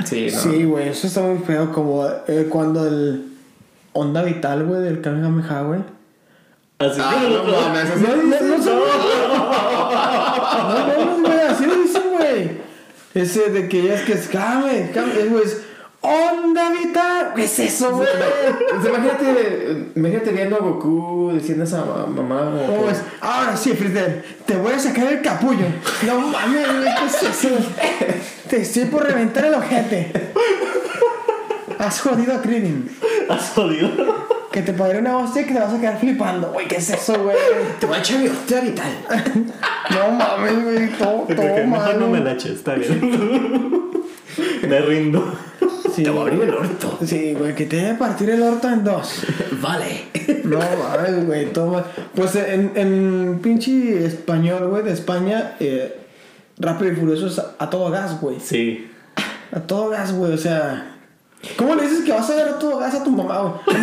[0.06, 0.39] Sí, ¿no?
[0.39, 1.69] Sí, güey, eso está muy feo.
[1.73, 3.31] Como eh, cuando el
[3.93, 5.82] Onda Vital, güey, del Kamehameha, güey.
[6.80, 8.65] Así Ah, como no lo- mames, así- No, no, no, no,
[10.88, 12.62] no, no, güey, así lo dicen, güey.
[13.13, 15.62] Ese de que ya es que es Kame, Kame, es, güey, es
[15.99, 17.34] Onda Vital.
[17.36, 18.08] ¿Qué es eso, güey?
[18.88, 22.51] Imagínate, imagínate viendo a Goku diciendo a esa ma- mamá.
[22.65, 23.01] ¿Cómo que- es?
[23.19, 25.65] Ahora sí, Fritter, te voy a sacar el capullo.
[26.08, 27.49] No mames, güey, ¿qué es eso?
[28.49, 30.12] Te estoy por reventar el ojete.
[31.82, 32.89] Has jodido a Krillin.
[33.28, 33.89] ¿Has jodido?
[34.52, 36.52] que te pondré una hostia que te vas a quedar flipando.
[36.52, 37.38] Güey, ¿qué es eso, güey?
[37.80, 38.91] Te voy a echar mi hostia vital.
[39.91, 43.02] No mames, güey, todo, todo mejor no me la eches, está bien.
[44.70, 45.34] me rindo.
[45.94, 47.00] Sí, Te voy a abrir el orto.
[47.06, 49.24] sí, güey, que te debe partir el orto en dos.
[49.62, 50.04] Vale.
[50.46, 51.84] No mames, güey, todo.
[52.15, 55.98] Pues en, en pinche español, güey, de España, eh,
[56.58, 58.39] Rápido y Furioso es a, a todo gas, güey.
[58.39, 58.89] Sí.
[59.52, 61.00] A todo gas, güey, o sea.
[61.58, 63.77] ¿Cómo le dices que vas a ver a todo gas a tu mamá, güey?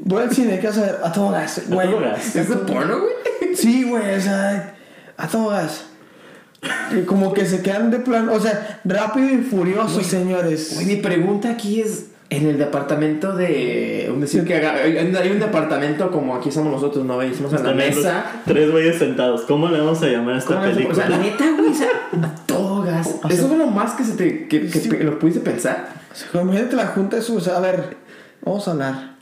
[0.00, 0.98] Voy al cine, ¿qué vas a ver?
[1.02, 1.88] A todo gas, güey.
[1.90, 2.36] todo gas.
[2.36, 3.54] ¿Es de porno, güey?
[3.56, 4.74] Sí, güey, o sea,
[5.16, 5.84] a todo gas.
[6.96, 10.72] Y como que se quedan de plan, o sea, rápido y furioso, señores.
[10.74, 12.06] Güey, mi pregunta aquí es.
[12.28, 14.10] En el departamento de.
[14.12, 17.22] un decir que haga- hay un departamento como aquí somos nosotros, ¿no?
[17.22, 18.24] Estamos en la mesa.
[18.44, 19.42] Tres güeyes sentados.
[19.42, 20.72] ¿Cómo le vamos a llamar a esta ¿Cómo es?
[20.72, 20.96] O película?
[20.96, 21.72] sea, la neta, güey,
[23.22, 24.48] o sea, Eso fue lo más que se te.
[24.48, 24.88] que, que Sí.
[24.88, 25.88] pe- lo pudiste pensar.
[26.12, 27.96] O sea, imagínate la junta de sus, a ver,
[28.42, 29.16] vamos a hablar.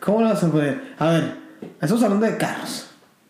[0.00, 0.80] ¿Cómo lo vas a poner?
[0.98, 1.34] A ver,
[1.80, 2.86] estamos hablando de carros.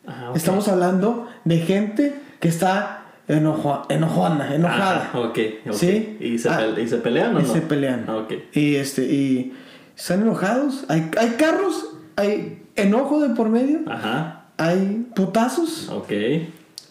[0.07, 0.33] Ah.
[0.35, 5.11] Estamos hablando de gente que está enojo, enojona, enojada.
[5.13, 5.73] Ah, ok, ok.
[5.75, 6.17] ¿Sí?
[6.21, 7.53] ¿Y se, Ah, ¿Y se pelean o y no?
[7.53, 8.05] se pelean.
[8.09, 8.33] Ah, ok.
[8.53, 9.53] Y este, y
[9.97, 10.85] están enojados.
[10.89, 14.45] Hay, hay carros, hay enojo de por medio, Ajá.
[14.57, 16.11] hay putazos, Ok.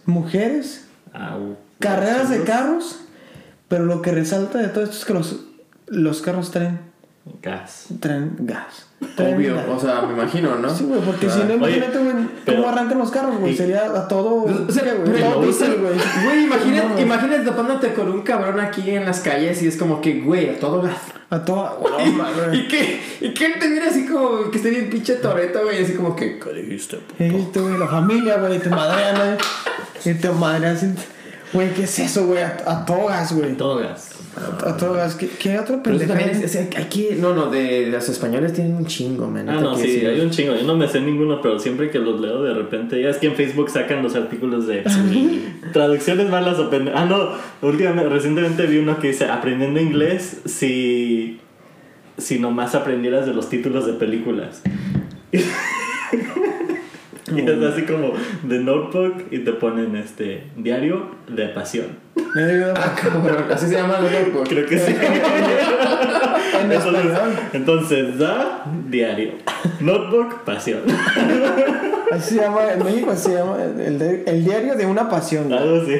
[0.06, 1.38] mujeres, Ah,
[1.82, 3.00] carreras de carros.
[3.68, 5.40] Pero lo que resalta de todo esto es que los,
[5.88, 6.80] los carros traen,
[7.42, 7.86] Gas.
[8.00, 8.88] traen gas.
[9.16, 9.66] Traen Obvio, gas.
[9.70, 10.70] o sea, me imagino, ¿no?
[10.76, 12.14] Sí, güey, porque si no, imagínate, güey,
[12.46, 13.56] cómo arrancan los carros, güey.
[13.56, 14.44] Sería a todo.
[14.44, 16.44] O sea, ¿qué, güey?
[16.44, 20.20] imagínate, No, imagínate topándote con un cabrón aquí en las calles y es como que,
[20.22, 20.98] güey, a todo gas.
[21.30, 22.60] A man, güey.
[22.60, 25.82] y que, y que él te mira así como que esté bien pinche toreto, güey,
[25.82, 27.00] así como que, ¿qué dijiste?
[27.20, 29.38] Y este, güey, la familia, güey, te madrean, güey.
[30.04, 30.76] Y te madrean.
[30.76, 30.88] así.
[31.54, 32.42] Güey, ¿qué es eso, güey?
[32.42, 33.50] A, a todo gas, güey.
[34.38, 35.16] A, a todo gas.
[35.16, 36.14] ¿Qué, qué otro pendejo?
[36.14, 36.56] también es,
[36.90, 39.50] que, no, no, de, los españoles tienen un chingo, man.
[39.50, 40.08] Ah, no, sí, decir.
[40.08, 40.56] hay un chingo.
[40.56, 43.28] Yo no me sé ninguno, pero siempre que los leo de repente, ya es que
[43.28, 44.84] en Facebook sacan los artículos de
[45.74, 47.30] traducciones malas o pende- Ah, no,
[47.68, 51.40] últimamente, recientemente vi uno que dice aprendiendo inglés si,
[52.18, 54.62] si nomás aprendieras de los títulos de películas.
[57.36, 58.14] Y es así como
[58.44, 61.88] de notebook y te ponen este diario de pasión.
[62.36, 62.96] Me digo, Ah,
[63.54, 64.48] así se llama el notebook.
[64.48, 64.96] Creo que sí.
[66.62, 67.20] En Entonces,
[67.54, 69.32] entonces, da diario.
[69.80, 70.82] Notebook, pasión.
[72.12, 75.52] Así se llama, en México se llama el, diario de una pasión.
[75.52, 75.94] Algo así.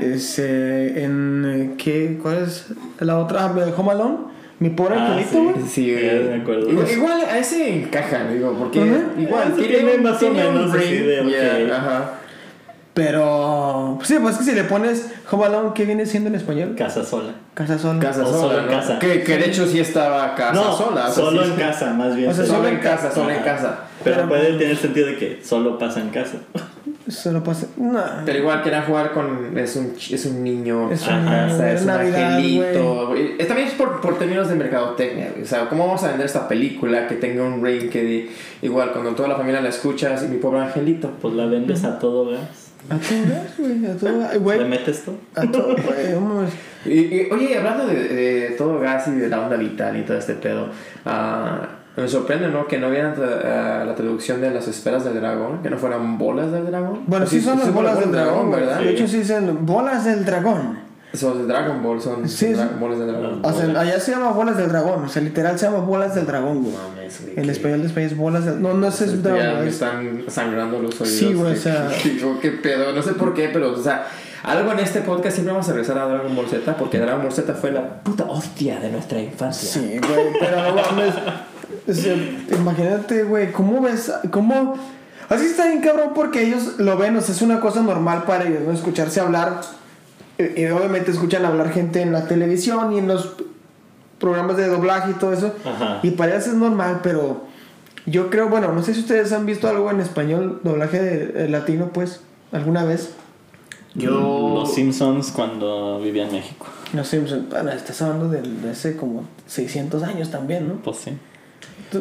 [0.00, 2.18] Es, eh, en, eh, ¿qué?
[2.20, 2.66] ¿Cuál es
[2.98, 3.48] la otra?
[3.48, 4.18] ¿De Home Alone?
[4.60, 5.92] Mi pobre Ah, angelito, sí.
[5.92, 6.28] güey.
[6.28, 6.70] Me acuerdo.
[6.70, 9.00] Igual, igual a ese encaja, digo, porque Ajá.
[9.18, 11.26] igual Ese tiene, tiene más o tiene menos así ring, de, ok.
[11.28, 12.10] yeah, ajá.
[12.92, 16.34] Pero, pues sí, pues es que si le pones Home Alone, ¿qué viene siendo en
[16.34, 16.74] español?
[16.76, 17.32] Casa sola.
[17.54, 18.00] Casa sola.
[18.00, 18.98] Casa O sola, casa.
[18.98, 21.02] Que, que de hecho sí estaba casa no, sola.
[21.08, 22.28] o sea, solo sí- en casa, más bien.
[22.30, 22.44] O sea.
[22.44, 23.84] Solo en casa, solo en casa.
[24.04, 26.38] Pero, Pero- puede tener sentido de que solo pasa en casa.
[27.08, 27.66] Solo pasa.
[27.76, 28.00] No.
[28.26, 29.56] Pero igual quería jugar con.
[29.58, 30.90] Es un, ch- es un niño.
[30.92, 33.06] Es un ajá, niño, o sea, es es un Navidad, angelito.
[33.08, 33.32] güey.
[33.38, 35.32] Eh, También es por, por términos de mercadotecnia.
[35.42, 38.30] O sea, ¿cómo vamos a vender esta película que tenga un ring que di-
[38.62, 41.10] igual cuando toda la familia la escuchas y mi pobre angelito?
[41.20, 42.70] Pues la vendes a todo gas.
[42.90, 43.86] A todo gas, güey.
[43.86, 44.58] A todo gas.
[44.58, 45.12] ¿Le metes tú?
[45.34, 46.14] A todo, güey.
[46.20, 46.52] mames.
[46.84, 50.16] Y, y, oye, hablando de, de todo gas y de la onda vital y todo
[50.18, 50.68] este pedo,
[51.04, 51.68] ah,
[52.02, 52.66] me sorprende, ¿no?
[52.66, 56.18] Que no vieran tra- ah, la traducción de las esferas del dragón, que no fueran
[56.18, 57.00] bolas del dragón.
[57.06, 58.66] Bueno, sí son las bolas del dragón, ¿verdad?
[58.78, 58.80] ¿verdad?
[58.80, 60.90] De hecho, sí dicen bolas del dragón.
[61.12, 62.74] Son de Dragon Ball, son Sí, dra- sí.
[62.78, 63.40] bolas del dragón.
[63.44, 65.02] O sea, allá se llama bolas del dragón.
[65.04, 66.72] O sea, literal se llama bolas del dragón, güey.
[66.76, 68.62] Mames, güey, En español de España es bolas del.
[68.62, 69.60] No, no es el Ya dragón.
[69.62, 71.16] me es- están sangrando los oídos.
[71.18, 74.06] Sí, güey, o sea- Digo, qué pedo, no sé por qué, pero, o sea,
[74.44, 77.32] algo en este podcast siempre vamos a regresar a Dragon Ball Z, porque Dragon Ball
[77.32, 79.68] Z fue la puta hostia de nuestra infancia.
[79.68, 81.14] Sí, güey, pero no mames.
[81.88, 82.14] O sea,
[82.58, 84.12] imagínate, güey, ¿cómo ves?
[84.30, 84.74] ¿Cómo.?
[85.28, 88.46] Así está bien cabrón porque ellos lo ven, o sea, es una cosa normal para
[88.48, 88.72] ellos, ¿no?
[88.72, 89.60] Escucharse hablar.
[90.38, 93.34] Y, y obviamente escuchan hablar gente en la televisión y en los
[94.18, 95.54] programas de doblaje y todo eso.
[95.64, 96.00] Ajá.
[96.02, 97.44] Y para ellos es normal, pero
[98.06, 101.48] yo creo, bueno, no sé si ustedes han visto algo en español, doblaje de- eh,
[101.48, 102.20] latino, pues,
[102.52, 103.10] alguna vez.
[103.94, 106.66] Yo- Los Simpsons cuando vivía en México.
[107.04, 110.74] Sé, pues, bueno, estás hablando de, de hace como 600 años también, ¿no?
[110.76, 111.12] Pues sí.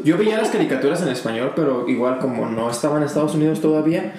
[0.04, 4.14] Yo veía las caricaturas en español, pero igual como no estaba en Estados Unidos todavía,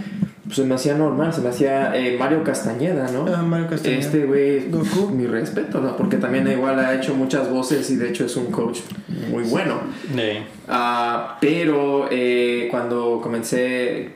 [0.44, 3.24] pues se me hacía normal, se me hacía eh, Mario Castañeda, ¿no?
[3.32, 4.00] Ah, Mario Castañeda.
[4.00, 5.10] Este güey, Goku.
[5.10, 5.96] mi respeto, ¿no?
[5.96, 8.80] Porque también igual ha hecho muchas voces y de hecho es un coach
[9.30, 9.80] muy bueno.
[10.12, 14.10] De- Ah, pero eh, cuando comencé,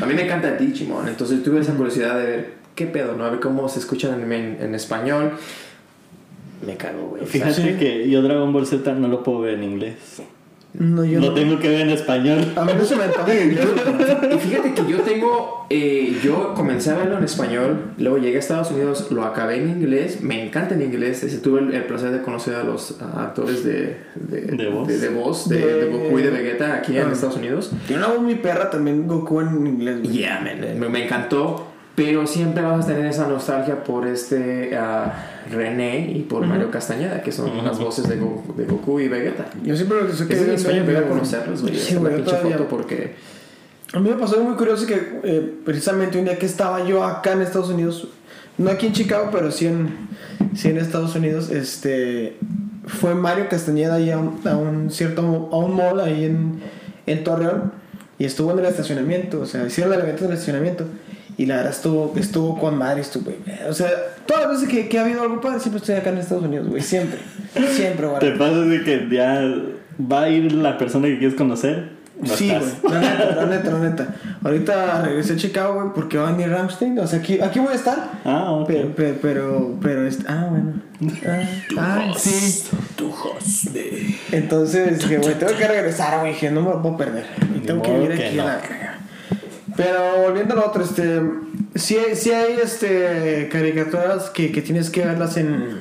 [0.00, 3.24] a mí me encanta Digimon, entonces tuve esa curiosidad de ver qué pedo, ¿no?
[3.24, 5.32] A ver cómo se escuchan en, en- en español.
[6.66, 7.24] Me cago, güey.
[7.26, 7.76] Fíjate Sí.
[7.78, 10.22] que yo Dragon Ball Z no lo puedo ver en inglés.
[10.74, 11.34] No, yo Lo no.
[11.34, 12.52] tengo que ver en español.
[12.54, 13.66] A mí no se me antoja en inglés.
[14.34, 18.40] Y fíjate que yo tengo, eh, yo comencé a verlo en español, luego llegué a
[18.40, 22.10] Estados Unidos, lo acabé en inglés, me encanta en inglés, ese, tuve el, el placer
[22.10, 24.86] de conocer a los actores de, de, De voz.
[24.86, 27.12] de, de voz, de, De- Goku y de Vegeta aquí en Ah.
[27.12, 27.72] Estados Unidos.
[27.86, 30.00] Tiene una voz muy perra también Goku en inglés.
[30.02, 30.12] güey.
[30.18, 31.66] Yeah, man, me, me encantó,
[31.98, 35.12] pero siempre vas a tener esa nostalgia por este ah,
[35.50, 39.46] René y por Mario Castañeda, que son las voces de Goku, de Goku y Vegeta.
[39.64, 41.74] Yo siempre lo que sé que Es mi sueño a conocerlos, güey.
[41.74, 43.16] Sí, güey, foto porque...
[43.92, 47.02] A mí me pasó algo muy curioso que eh, precisamente un día que estaba yo
[47.02, 48.06] acá en Estados Unidos,
[48.58, 49.88] no aquí en Chicago, pero sí en,
[50.54, 52.36] sí en Estados Unidos, este,
[52.86, 56.60] fue Mario Castañeda ahí a un, a un cierto, a un mall ahí en,
[57.06, 57.72] en Torreón
[58.20, 60.84] y estuvo en el estacionamiento, o sea, hicieron el evento en el estacionamiento
[61.38, 63.30] y la verdad estuvo, estuvo con madre, estuvo,
[63.68, 63.88] o sea,
[64.26, 66.68] todas las veces que, que ha habido algo padre siempre estoy acá en Estados Unidos,
[66.68, 67.20] güey, siempre,
[67.70, 68.18] siempre, güey.
[68.18, 69.40] Te pasa de que ya
[70.00, 71.96] va a ir la persona que quieres conocer.
[72.20, 74.14] No sí, güey, la neta, la neta, la neta.
[74.42, 76.98] Ahorita regresé a Chicago, güey, porque va a venir Ramstein.
[76.98, 78.10] O sea, aquí, aquí voy a estar.
[78.24, 78.66] Ah, ok.
[78.66, 80.72] Pero, pero, pero, pero ah, bueno.
[81.78, 82.64] Ah, ah, sí.
[84.32, 86.32] Entonces dije, güey, tengo que regresar, güey.
[86.32, 87.26] Dije, no me lo puedo perder.
[87.54, 88.87] Y tengo que vivir aquí a la.
[89.78, 91.22] Pero volviendo al otro, este.
[91.76, 95.78] Sí, hay- sí hay este, caricaturas que, que tienes que verlas en,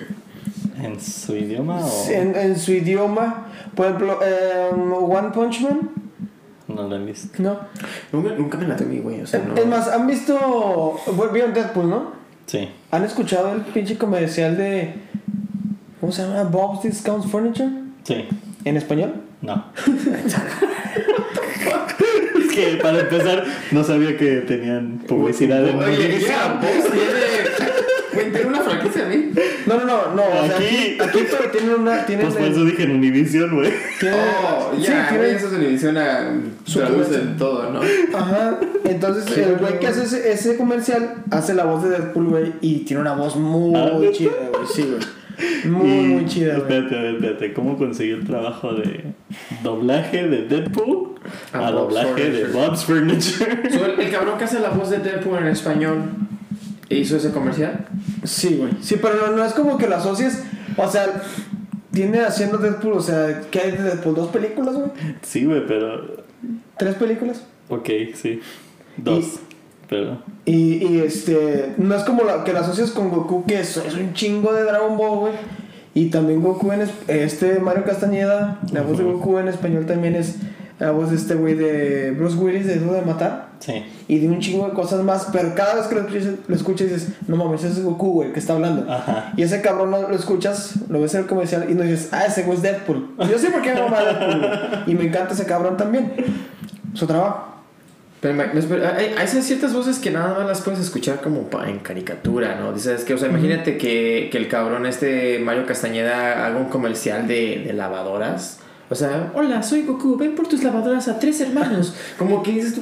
[0.81, 2.07] ¿En su idioma o.?
[2.11, 3.47] en, en su idioma.
[3.75, 5.89] Por ejemplo, em, One Punch Man.
[6.67, 7.41] No lo he visto.
[7.41, 7.57] No.
[8.11, 9.21] Nunca, nunca me late a mí, güey.
[9.21, 9.55] O sea, no...
[9.55, 10.99] Es más, ¿han visto.
[11.33, 12.11] Vieron Deadpool, ¿no?
[12.45, 12.69] Sí.
[12.91, 14.93] ¿Han escuchado el pinche comercial de.
[15.99, 16.43] ¿Cómo se llama?
[16.43, 17.69] Bob's Discounts Furniture?
[18.03, 18.25] Sí.
[18.63, 19.15] ¿En español?
[19.41, 19.65] No.
[22.57, 26.21] que para empezar, no sabía que tenían publicidad en Oye, Univision.
[26.29, 27.37] ya, Vox tiene...
[28.47, 29.29] Una franquicia a mí.
[29.67, 30.23] No, no, no, no.
[30.23, 30.97] O sea, Aquí.
[30.99, 32.03] aquí, aquí pero tienen una.
[32.05, 33.69] Tienen Pues por eso dije en Univision, güey.
[34.11, 36.31] Oh, ya, güey, tienen- eso es televisión a...
[36.63, 37.35] Su Traduce comercial.
[37.37, 37.81] todo, ¿no?
[38.17, 38.59] Ajá.
[38.85, 42.53] Entonces, el güey que hace ese, ese comercial hace la voz de Deadpool, güey.
[42.61, 44.65] Y tiene una voz muy Ah, chida, güey.
[44.73, 45.01] Sí, güey.
[45.65, 46.57] Muy, Y- muy chida.
[46.57, 47.53] Espérate, espérate.
[47.53, 49.13] ¿Cómo consiguió el trabajo de
[49.63, 51.15] doblaje de Deadpool
[51.53, 52.45] A a, Bob's doblaje de.
[52.45, 53.69] Bob's Furniture?
[53.71, 55.97] So, el, el cabrón que hace la voz de Deadpool en español
[56.89, 57.85] hizo ese comercial.
[58.23, 58.71] Sí, güey.
[58.81, 60.43] Sí, pero no, no es como que lo asocies.
[60.77, 61.21] O sea,
[61.91, 62.93] tiene haciendo Deadpool.
[62.93, 64.15] O sea, ¿qué hay de Deadpool?
[64.15, 64.89] ¿Dos películas, güey?
[65.21, 66.25] sí, güey, pero.
[66.77, 67.43] ¿Tres películas?
[67.69, 68.39] Ok, sí.
[68.97, 69.23] Dos.
[69.25, 69.46] Y-
[69.89, 70.17] Pero.
[70.45, 73.93] Y, y este, no es como la, que la asocias con Goku, que es, es
[73.95, 75.33] un chingo de Dragon Ball, güey.
[75.93, 80.15] Y también Goku en es- este Mario Castañeda, la voz de Goku en español también
[80.15, 80.35] es
[80.79, 83.47] la voz de este güey de Bruce Willis de Duro de Matar.
[83.59, 83.83] Sí.
[84.07, 86.89] Y de un chingo de cosas más, pero cada vez que lo escuchas, lo escuchas
[86.91, 88.85] dices, no mames, ese es Goku, güey, que está hablando.
[88.91, 89.33] Ajá.
[89.35, 92.25] Y ese cabrón no lo escuchas, lo ves en el comercial y no dices, ah,
[92.27, 93.15] ese güey es Deadpool.
[93.19, 94.83] Yo sé por qué me Deadpool.
[94.85, 96.11] Y me encanta ese cabrón también.
[96.93, 97.56] Su trabajo.
[98.19, 101.77] Pero espera, hay, hay ciertas voces que nada más las puedes escuchar como pa- en
[101.79, 102.73] caricatura, ¿no?
[102.73, 107.27] Dices que, o sea, imagínate que, que el cabrón este Mario Castañeda haga un comercial
[107.27, 108.57] de, de lavadoras.
[108.89, 111.93] O sea, hola, soy Goku, ven por tus lavadoras a tres hermanos.
[112.17, 112.81] Como que dices tú,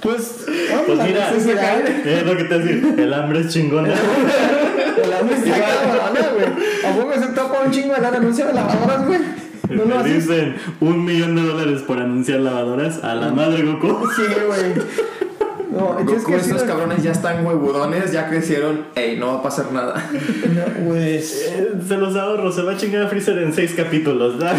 [0.00, 0.44] Pues,
[0.86, 1.80] Pues la mira, necesidad.
[1.88, 2.94] es lo que te decía.
[3.04, 3.88] El hambre es chingona.
[3.92, 6.92] El hambre está cabrona, güey.
[6.92, 9.20] ¿A poco se topa un chingo de lana anuncio de lavadoras, güey?
[9.86, 14.08] No Me dicen un millón de dólares por anunciar lavadoras a la madre Goku.
[14.14, 14.86] Sí, güey.
[15.76, 19.34] No, es Goku, que estos sí, cabrones ya están huevudones, ya crecieron, ey, no va
[19.34, 19.94] a pasar nada.
[20.12, 21.46] no, Pues.
[21.48, 24.38] Eh, Se los ahorro, se va a chingar a Freezer en seis capítulos.
[24.38, 24.56] ¿verdad?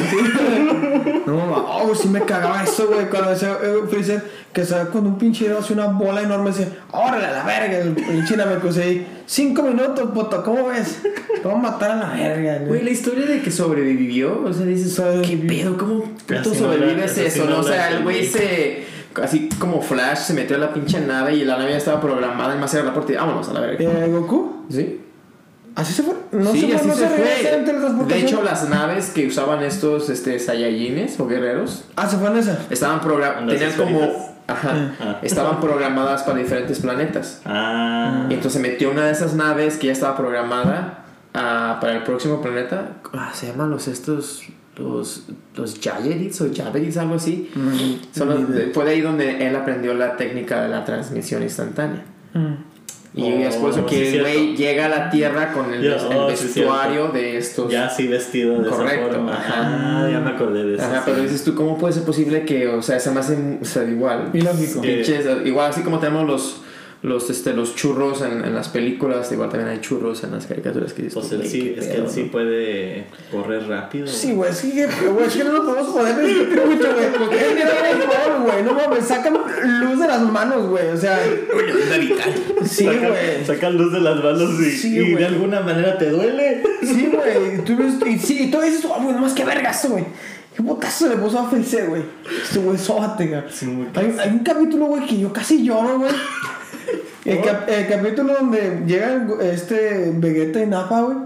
[1.25, 1.65] No, mamá.
[1.67, 3.09] Oh, sí me cagaba eso, güey.
[3.09, 6.51] Cuando decía eh, Freezer que se con un pinche hace una bola enorme.
[6.51, 7.77] Decía, órale a la verga.
[7.79, 9.07] El pinche me puse ahí.
[9.25, 10.41] Cinco minutos, puto.
[10.43, 10.99] ¿Cómo ves?
[11.03, 12.83] Te voy a matar a la verga, Güey, güey.
[12.83, 15.77] la historia de que sobrevivió, o sea, dices, ¿qué pedo?
[15.77, 17.45] ¿Cómo puto sobrevives eso?
[17.45, 17.59] no?
[17.59, 18.96] O sea, el güey se.
[19.23, 22.55] Así como Flash se metió a la pinche nave y la nave ya estaba programada
[22.55, 23.83] y más era la puerta y vámonos a la verga.
[23.83, 24.65] Eh, ¿Goku?
[24.69, 25.01] ¿Sí?
[25.75, 26.15] ¿Así se fue?
[26.31, 28.05] No sí, se fue, así no se en fue.
[28.07, 32.37] De hecho, las naves que usaban estos este, Saiyajines o guerreros Ah, se fue en
[32.37, 32.57] esa.
[32.71, 33.45] estaban programadas.
[33.47, 34.37] ¿Las Tenían como.
[34.47, 34.95] Ajá.
[34.99, 35.19] Ah.
[35.21, 37.41] Estaban programadas para diferentes planetas.
[37.45, 38.25] Ah.
[38.29, 41.03] Y entonces metió una de esas naves que ya estaba programada
[41.35, 42.93] ah, para el próximo planeta.
[43.13, 44.43] Ah, se llaman los estos.
[44.77, 45.23] Los,
[45.55, 47.49] los Javelins o Javelins, algo así.
[48.15, 48.67] Son los- Ni idea.
[48.73, 52.03] fue de ahí donde él aprendió la técnica de la transmisión instantánea.
[52.33, 52.53] Mm.
[53.15, 55.83] Y Oh, es por eso sí, que el güey llega a la Tierra con el,
[55.83, 57.71] el oh, sí, vestuario de estos.
[57.71, 59.33] Ya así vestido de Correcto, esa forma.
[59.33, 59.53] ajá.
[60.05, 60.83] Ah, ya me acordé de eso.
[60.83, 61.01] Ajá, sí.
[61.05, 63.83] pero dices tú, ¿cómo puede ser posible que, o sea, se me hace o sea,
[63.85, 64.29] igual?
[64.33, 64.81] Ilógico.
[64.83, 64.87] Sí.
[64.87, 66.61] Pinches, igual así como tenemos los,
[67.03, 70.93] los, este, los churros en, en las películas, igual también hay churros en las caricaturas
[70.93, 74.07] que dices, Pues él güey, sí, es que él sí puede correr rápido.
[74.07, 77.11] Sí, güey, es que, güey, es que no lo podemos poner mucho, güey.
[77.19, 78.63] Porque él era el güey.
[78.63, 79.33] No mames, sacan
[79.81, 80.87] luz de las manos, güey.
[80.87, 81.19] O sea,
[82.65, 83.45] sí, Saca- güey.
[83.45, 85.23] Saca luz de las manos y, Sí, y de güey.
[85.23, 86.63] alguna manera te duele.
[86.81, 87.63] Sí, güey.
[87.63, 90.05] Tú ves, y sí, y tú dices, oh, güey, nomás que vergazo, güey.
[90.55, 92.01] Qué botazo le puso a Felice, güey.
[92.43, 93.41] Este güey, sóbate, güey.
[93.51, 96.11] Sí, hay un capítulo, güey, que yo casi lloro, güey.
[97.31, 101.17] El, cap- el capítulo donde llegan este Vegeta y Nappa, güey.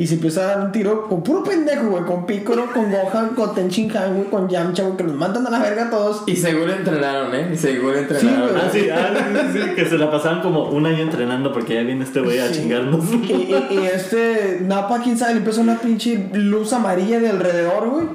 [0.00, 2.04] Y se empieza a dar un tiro con puro pendejo, güey.
[2.04, 4.96] Con Piccolo, con Gohan, con Tenchin Han, güey, con Yamcha, güey.
[4.96, 6.22] Que los mandan a la verga a todos.
[6.28, 7.50] Y seguro entrenaron, ¿eh?
[7.52, 8.48] Y seguro entrenaron.
[8.50, 8.60] güey.
[8.62, 12.04] Ah, sí, ah, sí, que se la pasaban como un año entrenando porque ya viene
[12.04, 12.60] este güey a Sí.
[12.60, 13.04] chingarnos.
[13.12, 17.88] Y, y- y este Napa, quién sabe, le empezó una pinche luz amarilla de alrededor,
[17.90, 18.06] güey.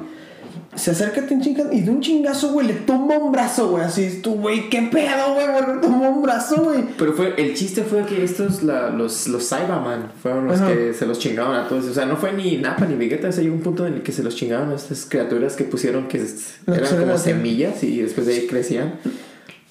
[0.75, 3.83] Se acerca a Tenchin Han y de un chingazo, güey, le tumba un brazo, güey.
[3.83, 6.83] Así, tú, güey, qué pedo, güey, güey, le tumba un brazo, güey.
[6.97, 10.73] Pero fue, el chiste fue que estos, la, los, los Cyberman, fueron los Ajá.
[10.73, 11.85] que se los chingaban a todos.
[11.85, 13.29] O sea, no fue ni Nappa ni Vegeta.
[13.29, 15.63] O sea, llegó un punto en el que se los chingaban a estas criaturas que
[15.63, 16.21] pusieron que
[16.67, 18.93] eran como semillas y después de ahí crecían.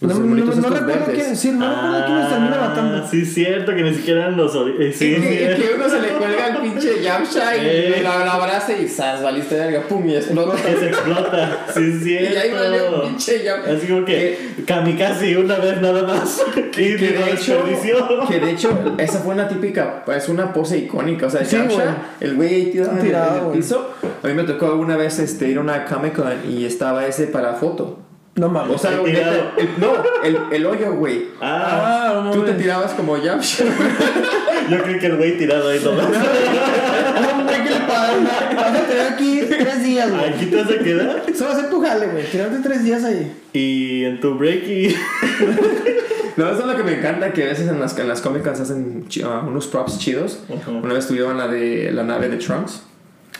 [0.02, 2.96] No, Los no, no, no recuerdo quién, sí, no recuerdo quién los termina matando.
[3.04, 4.52] Ah, sí, cierto, que ni siquiera eran los.
[4.56, 5.62] eh, Sí, Y que, y cierto.
[5.62, 8.00] que uno se le cuelga al pinche Yamcha y Eh.
[8.02, 9.22] lo, lo abraza y ¡zas!
[9.22, 10.56] Valiste verga, pum, y explota.
[10.66, 11.66] Que se explota.
[11.72, 12.40] Sí, es Y cierto.
[12.40, 13.72] ahí valió pinche Yamcha.
[13.72, 16.42] Así como que kamikaze una vez nada más.
[16.56, 17.64] Y Que de, hecho,
[18.28, 21.26] que de hecho, esa fue una típica, es una pose icónica.
[21.26, 21.86] O sea, Sí, Yamcha, güey.
[22.20, 23.56] el güey ahí tirado en el- Tirado, en el güey.
[23.58, 23.90] piso.
[24.22, 27.28] A mí me tocó alguna vez este, ir a una Comic Con y estaba ese
[27.28, 28.00] para foto.
[28.34, 28.76] No mames.
[28.76, 29.92] O sea, neta, el, no,
[30.24, 31.26] el, el hoyo, güey.
[31.40, 33.64] Ah, Ah, Tú te tirabas como Yamcha.
[34.70, 36.06] yo creo que el güey tirado ahí nomás.
[37.32, 37.78] Hombre, ¿qué le?
[37.80, 40.24] Vas a tener aquí tres días, güey.
[40.32, 41.22] Aquí te vas a quedar.
[41.28, 42.24] A ser tu jale, güey.
[42.24, 43.32] Tirarte tres días ahí.
[43.52, 44.96] Y en tu break y.
[46.34, 48.42] No, eso es lo que me encanta, que a veces en las, en las Comic
[48.42, 50.38] Cons hacen ah, unos props chidos.
[50.66, 52.82] Una vez tuvieron la de la nave de Trunks.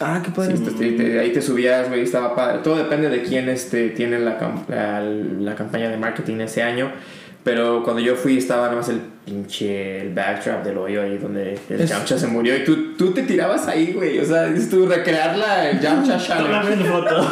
[0.01, 0.57] Ah, qué padre.
[0.57, 2.59] Sí, te- te- ahí te subías, güey, estaba padre.
[2.65, 4.39] Todo depende de quién este, tiene la,
[4.69, 6.91] la, la campaña de marketing ese año.
[7.45, 11.59] Pero cuando yo fui estaba nada más el pinche el backdrop del hoyo ahí donde
[11.69, 12.57] el Es- Yamcha se murió.
[12.57, 14.19] Y tú, tú te tirabas ahí, güey.
[14.19, 16.51] O sea, dices tú recrearla, el Yamcha Challenge.
[16.51, 17.31] Tómame una foto.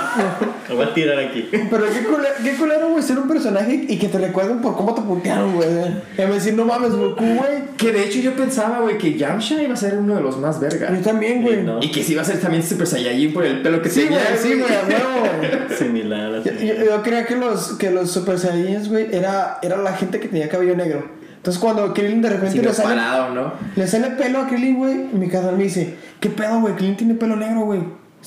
[0.68, 1.49] Lo voy a tirar aquí.
[1.51, 4.95] Pero qué culero, qué culero, güey, ser un personaje y que te recuerden por cómo
[4.95, 5.68] te putearon, güey.
[5.68, 7.70] Y me decir, no mames, Goku, güey.
[7.76, 10.61] Que de hecho yo pensaba, güey, que Yamcha iba a ser uno de los más
[10.61, 10.95] verga.
[10.95, 11.57] Yo también, güey.
[11.57, 11.78] Sí, no.
[11.82, 14.18] Y que sí iba a ser también Super Saiyajin por el pelo que Sí, tenía.
[14.20, 15.74] güey, sí, güey, a.
[15.76, 16.43] Similar.
[16.45, 20.20] Yo, yo- yo creía que los, que los Super Saiyans, güey, era, era la gente
[20.20, 21.18] que tenía cabello negro.
[21.41, 23.53] Entonces cuando Krillin de repente le, sale, parado, ¿no?
[23.74, 26.74] le sale pelo a Krillin, güey, mi canal me dice, ¿qué pedo, güey?
[26.74, 27.80] Krillin tiene pelo negro, güey.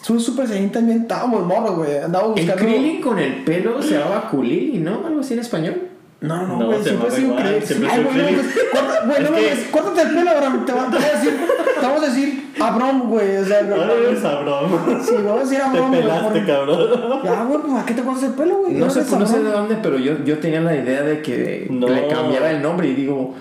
[0.03, 1.97] Tú Super Saiyan también estábamos morros, güey.
[1.99, 2.71] Andábamos El buscando.
[2.71, 5.05] Krillin con el pelo se llamaba Kulili, ¿no?
[5.05, 5.89] Algo así en español.
[6.23, 7.61] No, no, No, güey, siempre igual, Krillin.
[7.67, 8.41] siempre Ay, güey, no, Krillin.
[8.41, 10.65] pues, corta- güey, no Es que- mames, córtate el pelo, Abraham.
[10.65, 11.39] Te va- te voy a decir,
[11.75, 13.37] te vamos a decir Abram, güey.
[13.37, 14.69] O sea, no, Ahora eres cabrón.
[15.05, 16.01] Sí, vamos a decir Te Abram, güey.
[16.01, 17.21] pelaste, por- cabrón.
[17.25, 18.73] Ya, güey, pues ¿a qué te cortas el pelo, güey?
[18.75, 19.67] No sé, no sé de Abraham.
[19.67, 21.87] dónde, pero yo, yo tenía la idea de que No.
[21.89, 23.35] le cambiaba el nombre y digo.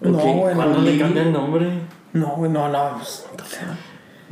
[0.00, 1.70] No, güey, ¿Cuándo le cambia el nombre?
[2.14, 2.96] No, güey, no, no.
[2.98, 3.26] pues,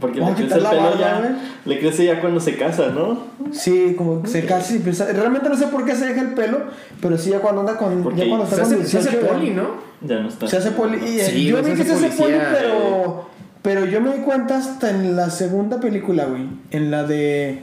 [0.03, 1.39] Porque le crece el pelo barba, ya.
[1.65, 3.19] Le crece ya cuando se casa, ¿no?
[3.53, 5.07] Sí, como que se casi empieza.
[5.11, 6.59] Realmente no sé por qué se deja el pelo,
[7.01, 8.03] pero sí ya cuando anda con.
[8.03, 9.69] Porque Ya cuando está Se con hace, se hace 18 poli, ¿no?
[10.03, 10.47] Ya no está.
[10.49, 10.99] Se hace poli.
[10.99, 13.31] y, eh, Sí, yo vi que se hace poli, pero.
[13.63, 16.49] Pero yo me di cuenta hasta en la segunda película, güey.
[16.73, 17.61] En la de.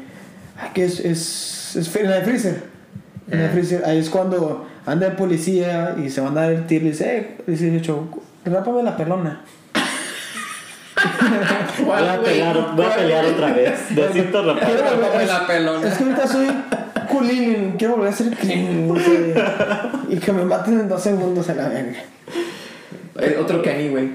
[0.74, 1.00] que es.
[1.02, 2.64] es, es en la de Freezer.
[3.30, 3.52] En la de Eh.
[3.54, 3.84] Freezer.
[3.86, 7.18] Ahí es cuando anda el policía y se van a dar el tiro y dice,
[7.18, 8.08] eh, dice, dicho,
[8.46, 9.42] rápame la pelona.
[11.86, 13.80] Voy a pelear, voy a pelear otra vez.
[13.95, 15.93] Volver- Rápame la Es pelona.
[15.97, 16.47] que ahorita soy
[17.10, 18.36] Kulilin, quiero volver a ser
[19.00, 19.34] sé,
[20.10, 22.00] Y que me maten en dos segundos a la verga.
[23.20, 24.10] Eh, otro Kenny, güey.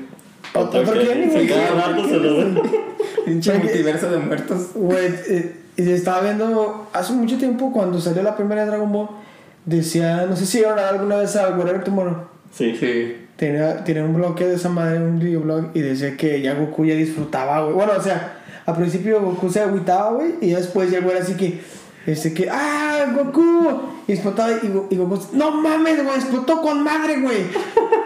[0.55, 1.47] Otro Kenny, güey.
[1.49, 2.61] Cada rato se lo ven.
[3.25, 4.69] Pinche multiverso de muertos.
[4.75, 9.09] Güey, eh, y estaba viendo hace mucho tiempo cuando salió la primera Dragon Ball.
[9.65, 12.17] Decía, no sé si vieron alguna vez a Whatever Tomorrow.
[12.53, 12.77] Sí.
[12.79, 13.17] Sí.
[13.37, 16.95] Tenía, tenía un bloque de esa madre, un videoblog, y decía que ya Goku ya
[16.95, 17.75] disfrutaba, güey.
[17.75, 21.61] Bueno, o sea, al principio Goku se agüitaba, güey, y después güey era así que,
[22.07, 23.81] este que, ¡ah, Goku!
[24.07, 26.17] Y explotaba, y, y Goku, ¡no mames, güey!
[26.17, 27.39] ¡Explotó con madre, güey!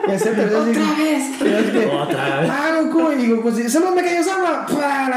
[0.08, 2.50] Y así, y así que, Otra vez.
[2.50, 3.12] ¡ah, Goku!
[3.12, 4.22] Y Goku, ¡se me cayó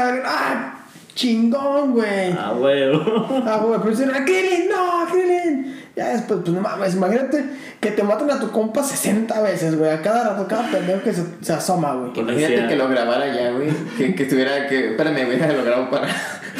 [0.04, 0.78] verga, ¡ah!
[1.14, 2.32] ¡Chingón, güey!
[2.32, 3.42] Ah, huevo.
[3.46, 5.71] Ah, güey, pero si era Krillin, no, Krillin.
[6.02, 7.44] Ya después, pues no mames, imagínate
[7.80, 9.90] que te maten a tu compa 60 veces, güey.
[9.90, 12.10] A cada rato, cada pendejo que se, se asoma, güey.
[12.14, 13.68] Imagínate Decía- que lo grabara ya, güey.
[13.96, 14.90] Que, que tuviera que.
[14.90, 16.06] Espérame, güey, lo grabo para,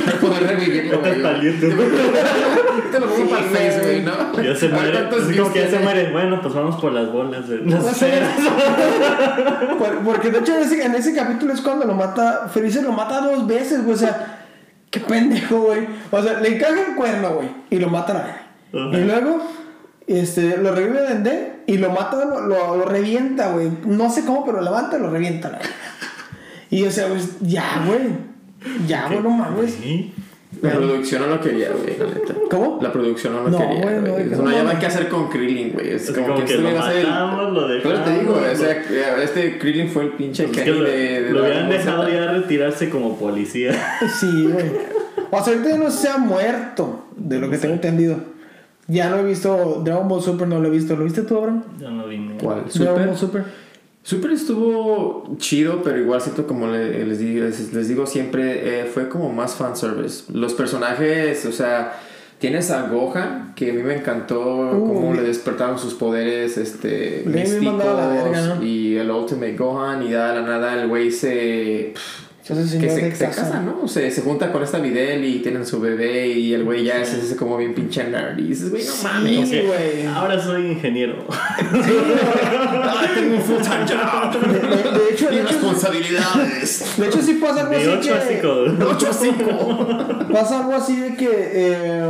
[0.04, 1.22] para poder revivirlo, güey.
[2.90, 4.12] Te lo pongo para el Face, güey, ¿no?
[4.42, 5.38] Ya se A ver muere.
[5.38, 6.10] como que ya se muere.
[6.12, 7.48] Bueno, pues vamos por las bolas.
[7.48, 7.90] las sé.
[8.06, 8.30] esferas.
[9.78, 12.92] Por- Porque de hecho en ese, en ese capítulo es cuando lo mata, Freezer lo
[12.92, 13.94] mata dos veces, güey.
[13.94, 14.38] O sea,
[14.90, 15.86] qué pendejo, güey.
[16.10, 17.48] O sea, le encaja el cuerno, güey.
[17.70, 18.41] Y lo matan a
[18.72, 19.42] Y luego,
[20.06, 23.70] este, lo revive Dende y lo mata, lo, lo, lo revienta, güey.
[23.86, 25.58] No sé cómo, pero lo levanta y lo revienta.
[26.70, 28.32] Y o sea, pues, ya, güey.
[28.86, 29.74] Ya, güey, no mames.
[29.74, 30.12] Sí.
[30.60, 32.34] La producción no lo quería, güey, la neta.
[32.50, 32.78] ¿Cómo?
[32.80, 34.78] La producción no lo No, quería, güey, no, lleva mames.
[34.78, 35.90] que hacer con Krillin, güey.
[35.90, 37.06] Es como, como que que este lo ser el...
[37.08, 40.66] matamos, lo Pero te digo, dejamos, o sea, este Krillin fue el pinche Es que
[40.66, 43.72] lo, de, de lo hubieran dejado ya retirarse como policía.
[44.20, 44.70] Sí, güey.
[45.30, 48.31] O sea, ahorita no se ha muerto, de lo que tengo entendido.
[48.88, 50.96] Ya no he visto Dragon Ball Super, no lo he visto.
[50.96, 51.62] ¿Lo viste tú, Abraham?
[51.78, 52.36] Ya no vine.
[52.42, 52.64] ¿Cuál?
[52.64, 53.06] Dragon ¿Super?
[53.06, 53.44] Ball Super.
[54.04, 58.84] Super estuvo chido, pero igual siento como le- les, digo, les, les digo siempre, eh,
[58.86, 60.24] fue como más fanservice.
[60.32, 62.00] Los personajes, o sea,
[62.40, 64.40] tienes a Gohan, que a mí me encantó
[64.72, 68.62] Uh, cómo le despertaron sus poderes este, místicos verga, ¿no?
[68.64, 71.94] y el Ultimate Gohan, y de la nada el güey se...
[71.94, 71.94] Se
[72.44, 73.42] hace que se, de se casa.
[73.42, 73.86] casa, ¿no?
[73.86, 77.12] Se, se junta con esta Videl y tienen su bebé y el güey ya es
[77.14, 78.38] ese como bien pinche nerd.
[78.38, 79.48] Y dices, güey, no mames.
[79.48, 80.06] Sí, güey.
[80.06, 81.24] Ahora soy ingeniero.
[81.30, 84.40] Ah, tengo un full time job.
[84.40, 86.94] De, de- de hecho, de hecho, responsabilidades.
[86.96, 88.34] de hecho, sí pasa algo De así 8 a que...
[88.40, 88.86] 5.
[88.90, 90.28] 8 a 5.
[90.32, 92.02] Pasa algo así de que eh,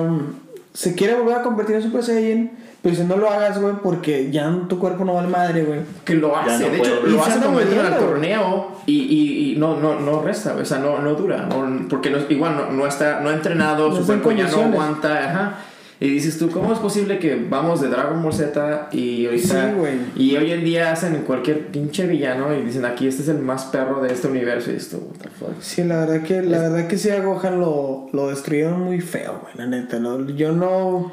[0.73, 2.51] se quiere volver a convertir en Super Saiyan,
[2.83, 5.81] pero si no lo hagas, güey, porque ya tu cuerpo no vale madre, güey.
[6.05, 9.57] Que lo hace, no de hecho, lo hace cuando entra al torneo y, y, y
[9.57, 12.87] no, no, no resta, o sea, no, no dura, no- porque no, igual no, no
[12.87, 15.55] está, no ha entrenado, No su cuerpo ya no aguanta, ajá.
[16.03, 19.73] Y dices tú, ¿cómo es posible que vamos de Dragon Ball Z y ahorita...
[19.73, 23.39] Sí, y hoy en día hacen cualquier pinche villano y dicen, aquí este es el
[23.39, 25.61] más perro de este universo y esto, what the fuck.
[25.61, 29.43] Sí, la verdad que, la verdad que sí a Gohan lo, lo destruyeron muy feo,
[29.43, 30.29] güey, la neta, ¿no?
[30.31, 31.13] Yo no...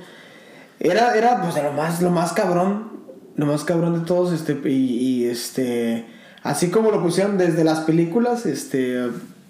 [0.80, 2.90] Era, era pues de lo más, lo más cabrón,
[3.36, 6.08] lo más cabrón de todos, este, y, y, este...
[6.42, 9.08] Así como lo pusieron desde las películas, este,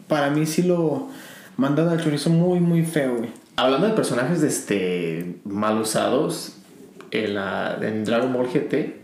[0.10, 1.08] para mí sí lo
[1.56, 3.30] mandan al chorizo muy, muy feo, güey.
[3.60, 6.56] Hablando de personajes este, mal usados
[7.12, 8.96] en, la, en Dragon Ball GT,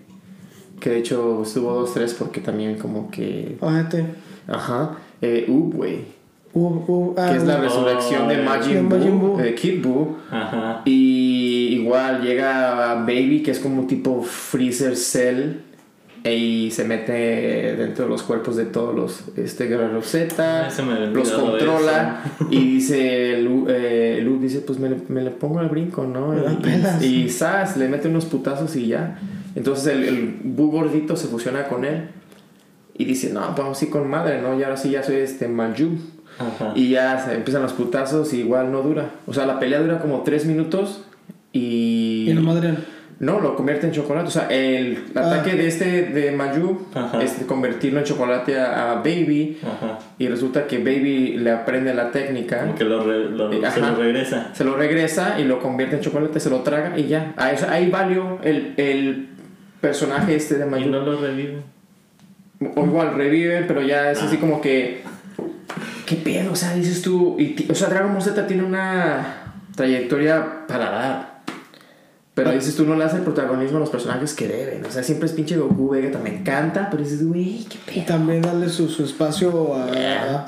[0.79, 3.57] que de hecho estuvo 2-3 porque también como que...
[3.59, 4.05] Ojete.
[4.47, 4.97] Ajá.
[5.21, 6.05] Eh, Ub, güey.
[6.53, 9.37] Uh, uh, ah, Que es la resurrección de Oh, Majin de Majin Buu.
[9.37, 10.15] de Kid Buu.
[10.31, 10.83] Ajá.
[10.85, 15.57] Y igual llega Baby, que es como un tipo Freezer Cell.
[16.26, 20.67] Y se mete dentro de los cuerpos de todos los este, guerreros Z.
[20.67, 20.69] Ah,
[21.13, 22.23] los controla.
[22.49, 26.34] Y dice, Lu, eh, Lu dice, pues me le, me le pongo al brinco, ¿no?
[26.51, 27.03] Y, pelas.
[27.03, 29.19] y, y Sas le mete unos putazos y ya.
[29.55, 32.09] Entonces el, el Buu gordito se fusiona con él.
[32.97, 34.57] Y dice, no, vamos así con madre, ¿no?
[34.57, 35.97] Y ahora sí ya soy este Manju.
[36.39, 36.73] Ajá.
[36.76, 39.11] Y ya se empiezan los putazos y igual no dura.
[39.28, 41.03] O sea, la pelea dura como 3 minutos
[41.51, 42.26] y...
[42.30, 42.94] Y lo madrean.
[43.18, 44.28] No, lo convierte en chocolate.
[44.28, 45.22] O sea, el Ah.
[45.22, 47.22] ataque de este de Mayu Ajá.
[47.24, 49.57] es de convertirlo en chocolate a, a Baby.
[49.63, 49.99] Ajá.
[50.20, 52.59] Y resulta que Baby le aprende la técnica.
[52.61, 53.91] Como que lo, re- lo- Eh, se ajá.
[53.91, 54.49] lo regresa.
[54.53, 57.34] Se lo regresa y lo convierte en chocolate, se lo traga y ya.
[57.38, 59.30] A eso, ahí valió el, el
[59.80, 60.89] personaje este de Y Mayu.
[60.91, 61.61] no lo revive.
[62.76, 64.26] O igual revive, pero ya es Ah.
[64.26, 65.03] así como que.
[66.05, 66.51] ¿Qué pedo?
[66.51, 67.38] O sea, dices tú.
[67.39, 71.34] Y o sea, Dragon Ball Z tiene una trayectoria para dar.
[72.36, 74.83] Pero dices tú, no le hace el protagonismo a los personajes que deben.
[74.86, 76.89] O sea, siempre es pinche Goku, Vegeta, me encanta.
[76.91, 78.05] Pero dices, güey, qué Y pedo.
[78.07, 79.86] también darle su, su espacio a,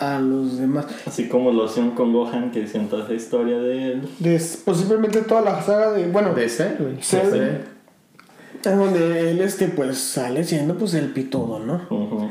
[0.01, 0.85] a, a los demás.
[1.05, 4.09] Así como lo hacían con Gohan, que decían toda esa historia de él.
[4.19, 6.07] De, posiblemente toda la saga de.
[6.07, 7.01] Bueno, De ser, güey.
[7.01, 7.63] Ser.
[8.65, 12.29] en donde él este, pues sale siendo pues el pitudo, ¿no?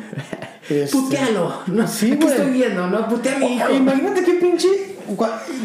[0.69, 1.53] Este- Putealo.
[1.69, 2.35] No, Sí, aquí güey.
[2.37, 3.09] estoy viendo, ¿no?
[3.09, 3.73] Putea a mi hijo.
[3.73, 4.69] Imagínate qué pinche.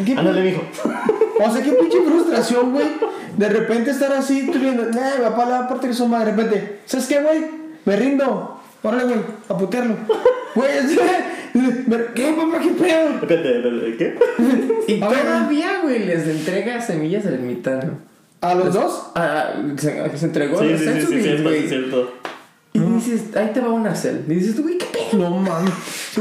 [0.05, 0.61] qué- Ándale, mijo.
[1.43, 2.85] o sea, qué pinche frustración, güey.
[3.37, 6.31] De repente estar así, tú viendo, nah, mi papá le va a partir su madre.
[6.33, 7.45] De repente, ¿sabes qué, güey?
[7.85, 8.59] Me rindo.
[8.83, 9.19] Órale, güey,
[9.49, 9.95] a putearlo.
[10.53, 10.97] Güey, es-
[11.87, 12.59] me- ¿qué, papá?
[12.61, 13.09] ¿Qué pedo?
[13.21, 14.15] Espérate, ¿qué?
[14.93, 17.81] Y A todavía, güey, les entrega semillas al mitad.
[18.41, 19.11] ¿A los dos?
[19.15, 22.13] Ah, se, se entregó Sí, los sí, sí, sí, sí, cierto.
[22.73, 24.25] Y dices, ahí te va una cel.
[24.27, 25.29] Y dices, tú, güey, qué pedo.
[25.29, 25.71] No mames.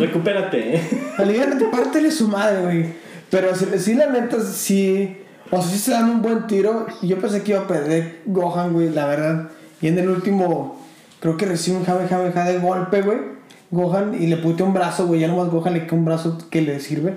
[0.00, 0.80] Recupérate.
[1.18, 2.86] Aliviánate, pártele su madre, güey.
[3.30, 5.16] Pero sí, sí, la neta, sí.
[5.50, 6.86] O sea, sí se dan un buen tiro.
[7.02, 9.48] Y Yo pensé que iba a perder Gohan, güey, la verdad.
[9.80, 10.80] Y en el último,
[11.20, 13.18] creo que recibe un jame, jame, jame de golpe, güey.
[13.70, 15.20] Gohan, y le puteó un brazo, güey.
[15.20, 17.16] Ya nomás Gohan le queda un brazo que le sirve.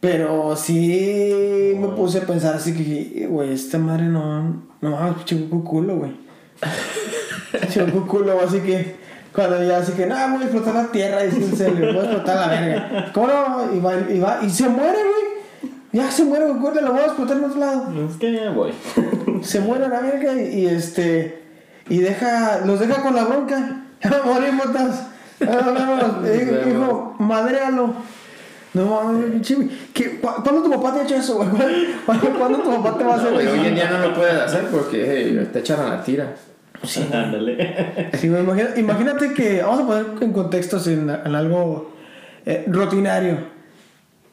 [0.00, 4.62] Pero sí me puse a pensar así que, güey, esta madre no.
[4.80, 6.16] No mames, chico culo, güey.
[7.68, 9.00] chico culo, así que.
[9.32, 12.04] Cuando ya así que, no, voy a explotar la tierra, y se le voy a
[12.04, 13.12] explotar la verga.
[13.12, 13.74] ¿Cómo no?
[13.74, 15.29] Y va, y va, y se muere, güey.
[15.92, 17.86] Ya se muere, güey, lo voy a explotar en otro lado.
[18.08, 18.72] Es que ya voy.
[19.42, 21.42] Se muere la verga y, y este.
[21.88, 22.60] Y deja.
[22.64, 23.84] Los deja con la bronca.
[24.02, 24.66] Ya morimos.
[26.68, 27.92] Hijo, madrealo.
[28.72, 29.68] No mames, pinche, güey.
[29.92, 31.50] ¿Qué- cu- ¿Cuándo tu papá te ha hecho eso, güey?
[32.06, 33.54] ¿Cuándo, cuándo tu papá te va a hacer Güey, eso?
[33.60, 36.34] hoy en día no lo puedes hacer porque te echan a la tira.
[37.12, 38.10] Ándale.
[38.14, 41.92] Sí, imagina- imagínate que, vamos a poner en contextos en, en algo
[42.46, 43.38] eh, rutinario.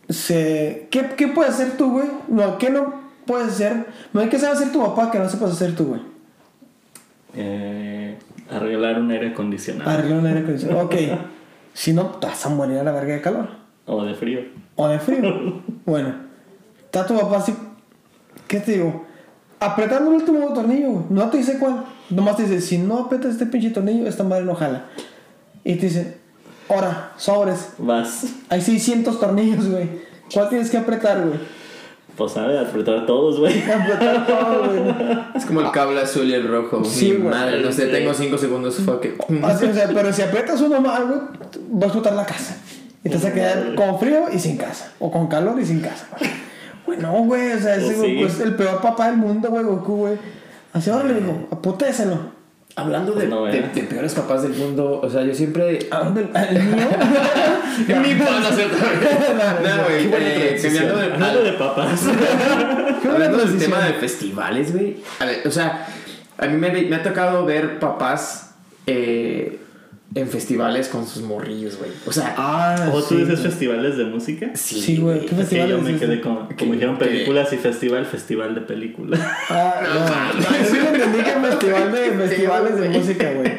[0.09, 2.07] Se, ¿qué, ¿Qué puedes hacer tú, güey?
[2.27, 2.93] No, ¿qué no
[3.25, 3.85] puedes hacer?
[4.13, 6.01] No hay que saber hacer tu papá que no sepas hacer tú, güey.
[7.35, 8.17] Eh,
[8.49, 9.89] arreglar un aire acondicionado.
[9.89, 10.85] Arreglar un aire acondicionado.
[10.85, 10.95] Ok.
[11.77, 13.49] Si no, te vas a morir a la verga de calor.
[13.85, 14.39] O de frío.
[14.75, 15.61] O de frío.
[15.85, 16.15] bueno,
[16.83, 17.55] está tu papá así.
[18.47, 19.05] ¿Qué te digo?
[19.59, 21.05] Apretando el último tornillo, güey.
[21.11, 21.85] No te dice cuál.
[22.09, 24.85] Nomás te dice, si no apretas este pinche tornillo, esta madre no jala.
[25.63, 26.17] Y te dice,
[26.69, 27.69] ahora, sobres.
[27.77, 28.25] Vas.
[28.49, 29.89] Hay 600 tornillos, güey.
[30.33, 31.39] ¿Cuál tienes que apretar, güey?
[32.15, 33.61] Pues sabe, apretar todos, güey.
[33.71, 34.95] Apretar todo, güey.
[35.35, 36.83] Es como el cable azul y el rojo.
[36.83, 37.29] Sí, Mi güey.
[37.29, 38.75] Madre, no sé, tengo 5 segundos.
[38.77, 39.21] Fuck it.
[39.43, 42.57] Así, o sea, pero si aprietas uno más, güey, va a explotar la casa.
[43.03, 44.91] Y te vas a quedar con frío y sin casa.
[44.99, 46.07] O con calor y sin casa.
[46.87, 47.51] Güey, no, güey.
[47.51, 48.23] O sea, ese Pues güey sí.
[48.23, 50.17] es el peor papá del mundo, güey, Goku, güey.
[50.73, 51.47] Así ahora le digo,
[52.77, 55.79] Hablando de, Pues no, de, peores papás del mundo, o sea, yo siempre.
[55.89, 56.27] ¿A dónde?
[56.31, 56.87] ¿El mío?
[57.87, 60.85] Mi papá, no güey, eh, transición.
[60.85, 61.13] cambiando de.
[61.13, 62.03] Hablando de papás.
[63.11, 64.97] Hablando del tema de festivales, güey.
[65.17, 65.87] A ver, o sea,
[66.37, 68.53] a mí me, me ha tocado ver papás
[68.85, 69.59] eh,
[70.15, 71.91] en festivales con sus morrillos, güey.
[72.05, 74.49] O sea, Ah, ¿O sí, tú dices festivales de música?
[74.55, 75.19] Sí, güey.
[75.19, 78.61] ¿Qué Es que festival yo me quedé con, como dijeron películas y festival, festival de
[78.61, 79.19] películas.
[79.49, 80.39] Ah, no.
[80.39, 83.51] no, yo sí lo entendí que festival de festivales de música, güey.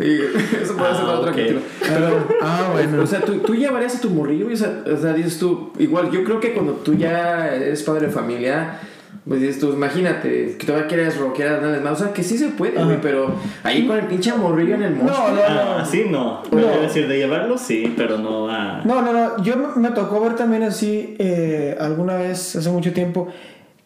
[0.00, 1.60] eso puede ser Ah, para otro capítulo.
[1.80, 3.02] Pero, ah, bueno.
[3.02, 4.54] O sea, ¿tú, tú llevarías a tu morrillo, güey?
[4.54, 8.06] o sea, o sea, dices tú, igual, yo creo que cuando tú ya eres padre
[8.06, 8.78] de familia,
[9.28, 12.48] pues dices tú, imagínate, que todavía quieres rockear, darles más, o sea, que sí se
[12.48, 15.28] puede, güey, pero ahí con el pinche morrillo en el monstruo.
[15.28, 16.42] No, no, Ah, así no.
[16.50, 16.80] No.
[16.80, 18.80] Decir, de llevarlo sí, pero no a.
[18.84, 19.42] No, no, no.
[19.42, 23.28] Yo me- me tocó ver también así eh, alguna vez, hace mucho tiempo,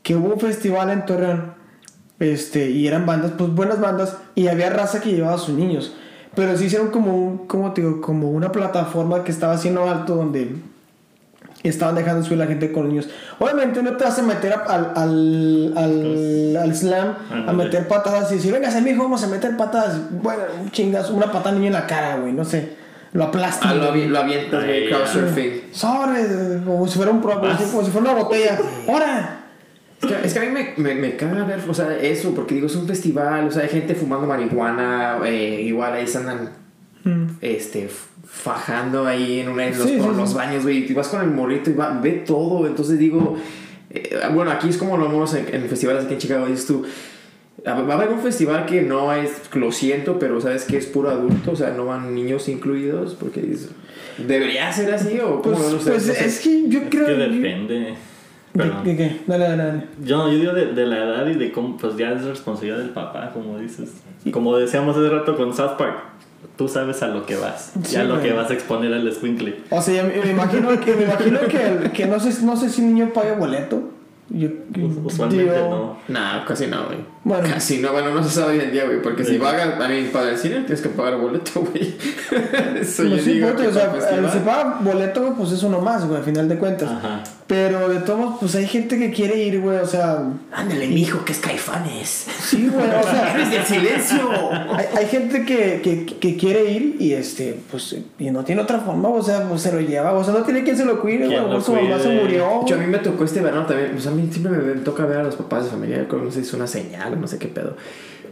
[0.02, 1.54] que hubo un festival en Torreón.
[2.20, 5.96] Este, y eran bandas, pues buenas bandas, y había raza que llevaba a sus niños.
[6.36, 10.14] Pero sí hicieron como un, como te digo, como una plataforma que estaba haciendo alto
[10.14, 10.56] donde
[11.68, 13.08] estaban dejando subir la gente con niños.
[13.38, 17.14] Obviamente no te vas a meter a- al, al, al, al slam
[17.48, 19.98] a meter patadas y decir, venga, mi hijo, vamos a meter patadas.
[20.10, 22.82] Bueno, un chingazo, una patada al niño en la cara, güey, no sé.
[23.12, 23.70] Lo aplastan.
[23.70, 25.62] Ah, lo, avi- lo avientas, güey, crowdsurfing.
[25.72, 28.58] Sobre, como si fuera un pro, como si, como si fuera una botella.
[28.88, 29.40] ¡Ahora!
[30.02, 32.56] Es que, es que a mí me, me, me caga ver, o sea, eso, porque
[32.56, 36.50] digo, es un festival, o sea, hay gente fumando marihuana, eh, igual ahí se andan,
[37.40, 40.34] este, f- fajando ahí en, una, en los, Sí, por sí, los sí.
[40.36, 43.36] baños, güey, y vas con el morrito y va, ve todo, entonces digo,
[43.90, 46.84] eh, bueno, aquí es como lo vemos en, en festivales aquí en Chicago, dices tú,
[47.66, 51.10] va a haber un festival que no es, lo siento, pero sabes que es puro
[51.10, 53.70] adulto, o sea, no van niños incluidos, porque dices,
[54.18, 55.90] ¿debería ser así o Pues, cómo lo sé?
[55.92, 56.24] pues No sé.
[56.26, 57.06] es que yo Es creo.
[57.06, 57.74] que depende.
[57.74, 57.94] ¿De,
[58.62, 58.84] Perdón.
[58.84, 59.20] de qué?
[59.26, 59.82] Dale, dale, dale.
[60.04, 62.90] Yo, yo digo de, de la edad y de cómo, pues ya es responsabilidad del
[62.90, 63.90] papá, como dices.
[64.30, 65.96] Como decíamos hace rato con South Park,
[66.56, 68.28] tú sabes a lo que vas, Sí, ya a lo güey.
[68.28, 69.56] que vas a exponer al squinkle.
[69.70, 72.88] O sea, me, imagino que, me imagino que, que no, sé, no sé si el
[72.94, 73.90] niño paga boleto.
[74.30, 74.48] Yo,
[75.04, 75.68] Usualmente digo-
[76.08, 76.14] no.
[76.14, 76.98] Nah, casi no, güey.
[77.24, 77.48] Bueno.
[77.48, 79.00] Casi no, bueno, no se sabe hoy en día, güey.
[79.00, 79.38] Porque si Sí.
[79.38, 81.94] pagas también para el cine, tienes que pagar boleto, güey.
[82.80, 83.54] Eso Pues yo sí, digo.
[83.56, 86.48] que o sea, el- si paga boleto, güey, pues es uno más, güey, al final
[86.48, 86.90] de cuentas.
[86.90, 87.22] Ajá.
[87.46, 90.18] Pero de todos modos, pues hay gente que quiere ir, güey, o sea.
[90.52, 92.26] Ándale, mijo, que es caifanes.
[92.42, 93.32] Sí, güey, o sea.
[93.34, 94.30] ¡Eres del silencio!
[94.72, 98.78] Hay, hay gente que, que, que quiere ir y este, pues, y no tiene otra
[98.80, 101.26] forma, o sea, pues se lo lleva, o sea, no tiene quien se lo cuide,
[101.26, 102.64] güey, ¿Quién lo o su mamá se murió.
[102.66, 103.90] Yo a mí me tocó este verano también.
[103.92, 106.06] Pues a mí siempre me, me toca ver a los papás de familia.
[106.10, 107.76] No sé si es una señal, no sé qué pedo.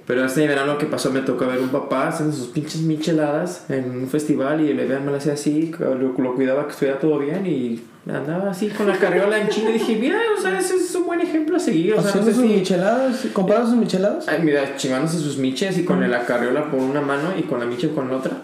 [0.07, 3.89] Pero este verano que pasó me tocó ver un papá haciendo sus pinches micheladas en
[3.91, 7.18] un festival y el bebé me lo hacía así, lo, lo cuidaba que estuviera todo
[7.20, 7.80] bien y
[8.11, 11.07] andaba así con la carriola en China y dije, mira, o sea, ese es un
[11.07, 11.95] buen ejemplo a seguir.
[11.95, 12.49] O sea, no sé sus si...
[12.49, 14.26] micheladas, comprando sus micheladas.
[14.26, 17.66] Ay, mira, chingándose sus miches y con la carriola por una mano y con la
[17.66, 18.43] miche con la otra.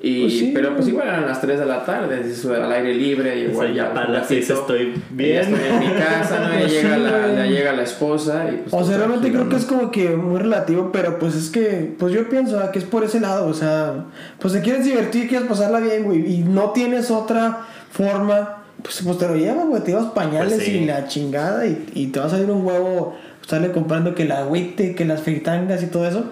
[0.00, 0.50] Y, Pues sí.
[0.54, 2.22] pero pues igual eran las 3 de la tarde,
[2.54, 5.00] al aire libre, y O igual sea, ya para las seis ratito, estoy y Ya
[5.10, 5.40] bien.
[5.54, 6.52] estoy en mi casa, ¿no?
[6.52, 9.48] Ya, Pues llega, sí, la, ya llega la esposa y pues O sea, realmente creo
[9.48, 12.78] que es como que muy relativo, pero pues es que, pues yo pienso ah, que
[12.78, 14.04] es por ese lado, o sea,
[14.38, 19.18] pues te quieres divertir, quieres pasarla bien, güey, y no tienes otra forma pues, pues
[19.18, 20.70] te lo llevas, güey, te llevas pañales Pues sí.
[20.76, 24.38] y la chingada y, y te va a salir un huevo, estarle comprando que la
[24.38, 26.26] agüite, que las fritangas y todo eso.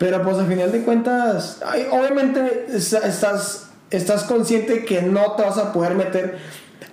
[0.00, 5.42] Pero pues al final de cuentas, ay, obviamente es- estás, estás consciente que no te
[5.42, 6.38] vas a poder meter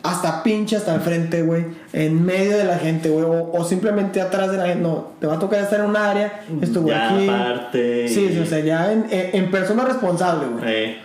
[0.04, 4.20] hasta pinche hasta el frente, güey, en medio de la gente, güey, o, o simplemente
[4.22, 4.82] atrás de la gente.
[4.84, 7.28] No, te va a tocar estar en un área, estuvo aquí.
[7.30, 8.08] aparte.
[8.10, 10.64] Sí, o sea, ya en, en, en persona responsable, güey.
[10.68, 10.98] Eh,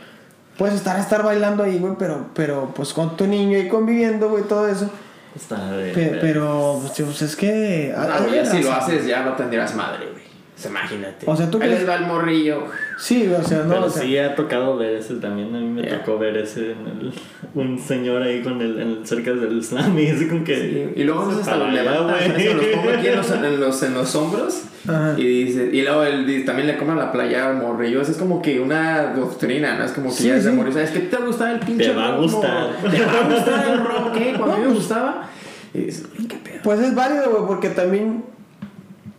[0.59, 4.43] Puedes estar, estar bailando ahí, güey, pero, pero pues con tu niño y conviviendo, güey,
[4.45, 4.91] todo eso.
[5.35, 5.93] está de.
[5.93, 7.95] Pe- pero, pues, pues, es que.
[7.97, 10.12] No, ya si lo haces ya no tendrás madre, güey.
[10.55, 11.25] Pues imagínate.
[11.29, 12.65] O sea, ¿tú Ahí les va el morrillo.
[12.99, 13.69] Sí, o sea, no.
[13.71, 15.55] Pero o sea, sí ha tocado ver ese también.
[15.57, 15.99] A mí me Yeah.
[16.05, 16.73] tocó ver ese.
[16.73, 17.13] en el-
[17.55, 20.93] un señor ahí con el, en el- cerca del slam y así como que.
[20.95, 22.43] Y luego hasta levanta, güey.
[22.43, 24.63] se los pongo aquí en los, en los, en los hombros.
[24.87, 25.15] Ajá.
[25.17, 28.01] Y dice, y luego él dice, también le coman la playa al morrillo.
[28.03, 29.85] Eso es como que una doctrina, ¿no?
[29.85, 30.57] Es como que Sí, ya es de sí.
[30.57, 30.73] morir.
[30.75, 32.69] ¿Sabes qué te va a gustar el pinche Te va a gustar.
[32.91, 34.35] Te va a gustar el rock, ¿eh?
[34.37, 35.29] Cuando a mí me gustaba.
[35.75, 36.59] Y dices, ¿qué pedo?
[36.63, 38.25] Pues es válido, güey, porque también.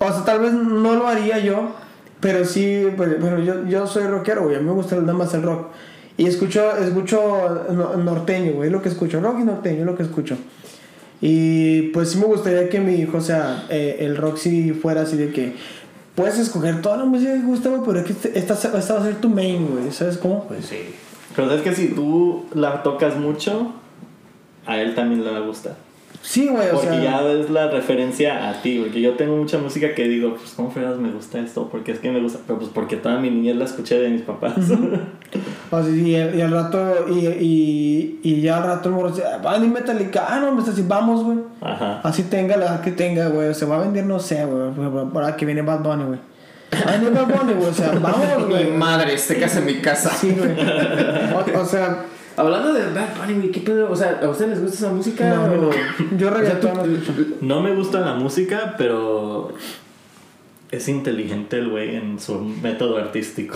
[0.06, 1.72] O sea, tal vez no lo haría yo,
[2.20, 5.34] pero sí, pues, bueno, yo, yo soy rockero, güey, a mí me gusta nada más
[5.34, 5.68] el rock.
[6.18, 10.38] Y escucho, escucho no- norteño, güey, lo que escucho, rock y norteño lo que escucho.
[11.22, 15.02] Y pues sí me gustaría que mi hijo, o sea, eh, el rock sí fuera
[15.02, 15.56] así de que
[16.16, 19.00] puedes escoger toda la música que gusta, güey, pero es que este- esta, esta va
[19.00, 20.46] a ser tu main, güey, ¿sabes cómo?
[20.48, 20.78] Pues sí.
[21.36, 23.72] Pero es que si tú la tocas mucho,
[24.66, 25.76] a él también le va a gustar.
[26.26, 27.04] Sí, güey, o Porque sea.
[27.04, 30.72] ya es la referencia a ti, porque yo tengo mucha música que digo, pues cómo
[30.72, 33.58] fregas me gusta esto, porque es que me gusta, pero pues porque toda mi niñez
[33.58, 34.54] la escuché de mis papás.
[35.70, 39.24] O sea, y, y al rato, y, y, y ya al rato el morro dice,
[39.46, 41.40] va a venir Metallica, ah, no, me está así, vamos, güey.
[41.60, 42.00] Ajá.
[42.04, 45.12] Así tenga la edad que tenga, güey, se va a vender, no sé, güey, por-
[45.12, 46.20] para que viene Bad Bunny, güey.
[46.88, 48.72] Va a venir Bad Bunny, güey, o sea, vamos, Mi güey.
[48.72, 50.10] madre, este casa en mi casa.
[50.12, 50.52] Sí, güey.
[51.58, 52.06] O, o sea,
[52.36, 53.90] Hablando de Bad Bunny, güey, ¿qué pedo?
[53.92, 55.30] O sea, ¿a ustedes les gusta esa música?
[55.30, 55.68] No, no, no.
[55.70, 55.72] o-
[56.18, 57.24] Yo O sea, reggaetón no escucho.
[57.42, 59.54] No me gusta la música, pero
[60.72, 63.56] es inteligente el güey en su método artístico.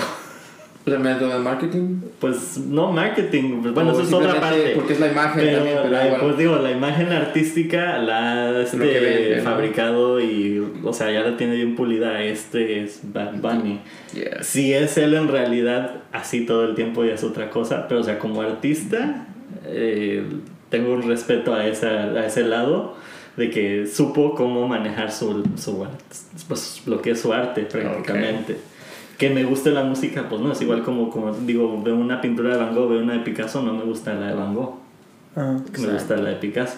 [0.88, 1.99] ¿El método de marketing?
[2.19, 4.71] Pues no marketing, pues, bueno, eso es otra parte.
[4.75, 8.61] porque es la imagen pero, también, pero la- pues digo, la imagen artística la ha
[8.61, 9.43] este, vende, ¿no?
[9.43, 12.23] fabricado y, o sea, ya la tiene bien pulida.
[12.23, 13.81] Este es Bad Bunny.
[14.13, 14.47] Yes.
[14.47, 18.03] Si es él en realidad así todo el tiempo ya es otra cosa, pero o
[18.03, 19.27] sea, como artista
[19.65, 20.23] eh,
[20.69, 22.95] tengo un respeto a, esa, a ese lado
[23.35, 25.85] de que supo cómo manejar su, su
[26.47, 28.57] pues, lo que es su arte prácticamente.
[29.18, 32.51] Que me guste la música, pues no, es igual como, como digo, veo una pintura
[32.55, 34.76] de Van Gogh, veo una de Picasso, no me gusta la de Van Gogh,
[35.36, 36.76] ah, me gusta la de Picasso.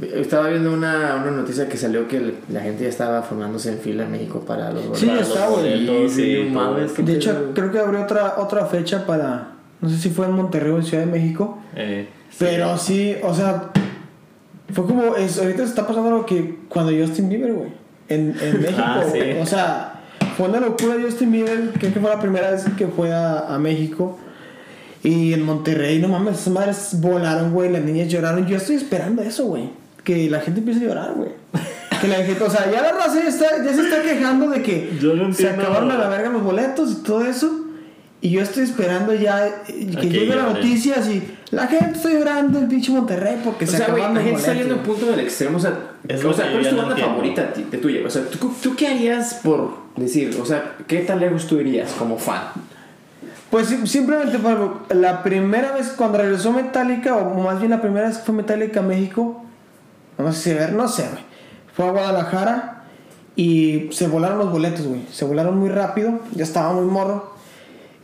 [0.00, 4.04] Estaba viendo una, una noticia que salió que la gente ya estaba formándose en fila
[4.04, 5.84] en México para los Sí, está, güey.
[5.84, 6.94] boletos Sí, eso.
[6.94, 9.48] qué de hecho, creo que abrió otra, otra fecha para,
[9.80, 12.36] no sé si fue en Monterrey o en Ciudad de México, Eh, sí.
[12.38, 13.70] pero sí, o sea,
[14.72, 17.70] fue como, es, ahorita se está pasando lo que cuando Justin Bieber, güey,
[18.08, 19.18] en, en México, Ah, sí.
[19.18, 19.40] güey.
[19.40, 19.87] o sea,
[20.38, 23.58] fue una locura Justin Bieber, creo que fue la primera vez que fue a, a
[23.58, 24.20] México.
[25.02, 28.46] Y en Monterrey, no mames, esas madres volaron, güey, las niñas lloraron.
[28.46, 29.70] Yo estoy esperando eso, güey.
[30.04, 31.30] Que la gente empiece a llorar, güey.
[32.00, 34.62] Que la gente, o sea, ya la raza ya, está, ya se está quejando de
[34.62, 37.64] que no se acabaron a la verga los boletos y todo eso.
[38.20, 41.20] Y yo estoy esperando ya eh, que llegue la noticia así.
[41.50, 44.52] La gente está llorando en pinche Monterrey porque O se sea, güey, la gente está
[44.54, 45.56] yendo un punto del extremo.
[45.56, 45.72] O sea,
[46.06, 47.12] Es o sea ¿cuál es tu banda entiendo.
[47.14, 48.00] favorita de tuya?
[48.06, 50.38] O sea, ¿tú, ¿tú qué harías por decir?
[50.42, 52.42] O sea, ¿qué tan lejos tú irías como fan?
[53.50, 57.80] Pues sim- simplemente, por ejemplo, la primera vez cuando regresó Metallica, o más bien la
[57.80, 59.42] primera vez que fue Metallica a México,
[60.18, 61.24] no sé si ver, no sé, güey.
[61.74, 62.84] Fue a Guadalajara
[63.36, 65.00] y se volaron los boletos, güey.
[65.10, 67.37] Se volaron muy rápido, ya estaba muy morro.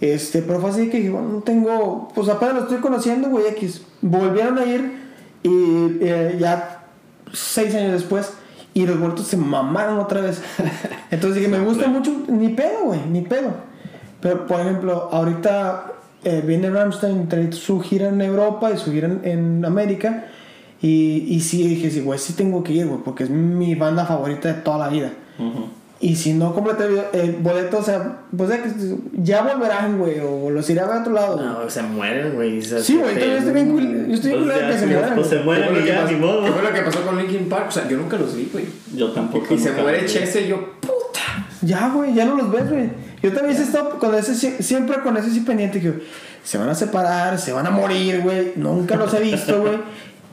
[0.01, 3.47] Este, pero fue así que dije, bueno, no tengo, pues apenas lo estoy conociendo, güey,
[3.49, 3.83] X.
[4.03, 5.05] Volvieron a ir
[5.43, 6.87] y eh, ya
[7.33, 8.33] seis años después
[8.75, 10.43] y los boletos se mamaron otra vez.
[11.11, 13.53] Entonces dije, me gusta mucho, ni pedo, güey, ni pedo.
[14.21, 15.93] Pero, por ejemplo, ahorita
[16.25, 20.27] eh, viene Ramstein, trae su gira en Europa y su gira en, en América.
[20.83, 24.05] Y, y sí dije, sí, güey, sí tengo que ir, güey, porque es mi banda
[24.05, 25.13] favorita de toda la vida.
[26.07, 26.85] Y si no completé
[27.15, 28.51] el- boleto, o sea, pues
[29.23, 31.41] ya, volverán, güey, o los iré a ver a otro lado.
[31.41, 32.61] No, se mueren, güey.
[32.61, 35.15] sí, güey, yo estoy bien cul- yo estoy bien Pues ya, que se mueran.
[35.15, 36.45] pues se mueren ¿Qué fue lo y que ya, ni modo.
[36.45, 37.65] ¿Qué fue lo que pasó con Linkin Park?
[37.69, 38.67] O sea, yo nunca los vi, güey.
[38.95, 39.55] Yo tampoco.
[39.55, 40.05] Y se muere.
[40.05, 41.47] Chester y yo, puta.
[41.63, 42.91] Ya, güey, ya no los ves, güey.
[43.23, 45.95] Yo también he estado con ese, sie- siempre con ese sí pendiente que
[46.43, 48.53] se van a separar, se van a morir, güey.
[48.57, 49.79] Nunca los he visto, güey.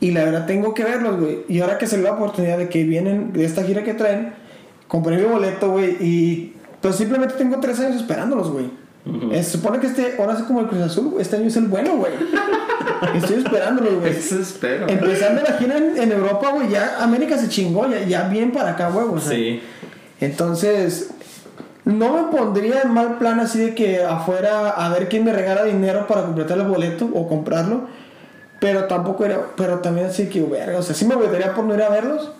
[0.00, 1.44] Y la verdad tengo que verlos, güey.
[1.48, 4.34] Y ahora que se dio la oportunidad de que vienen de esta gira que traen,
[4.92, 5.96] compré mi boleto, güey.
[6.00, 8.66] Y pues simplemente tengo tres años esperándolos, güey.
[9.32, 11.64] Eh, Se supone que este, ahora es como el Cruz Azul, este año es el
[11.64, 12.12] bueno, güey.
[13.16, 14.12] Estoy esperándolo, güey.
[14.12, 14.86] Eso espero.
[14.88, 18.72] Empezando la gira en, en Europa, güey, ya América se chingó, ya, ya bien para
[18.72, 19.06] acá, güey.
[19.20, 19.62] Sí.
[20.20, 21.10] Entonces,
[21.86, 25.64] no me pondría en mal plan así de que afuera a ver quién me regala
[25.64, 27.86] dinero para completar el boleto o comprarlo.
[28.60, 31.74] Pero tampoco era, pero también así que, verga, o sea, sí me agüitaría por no
[31.74, 32.30] ir a verlos.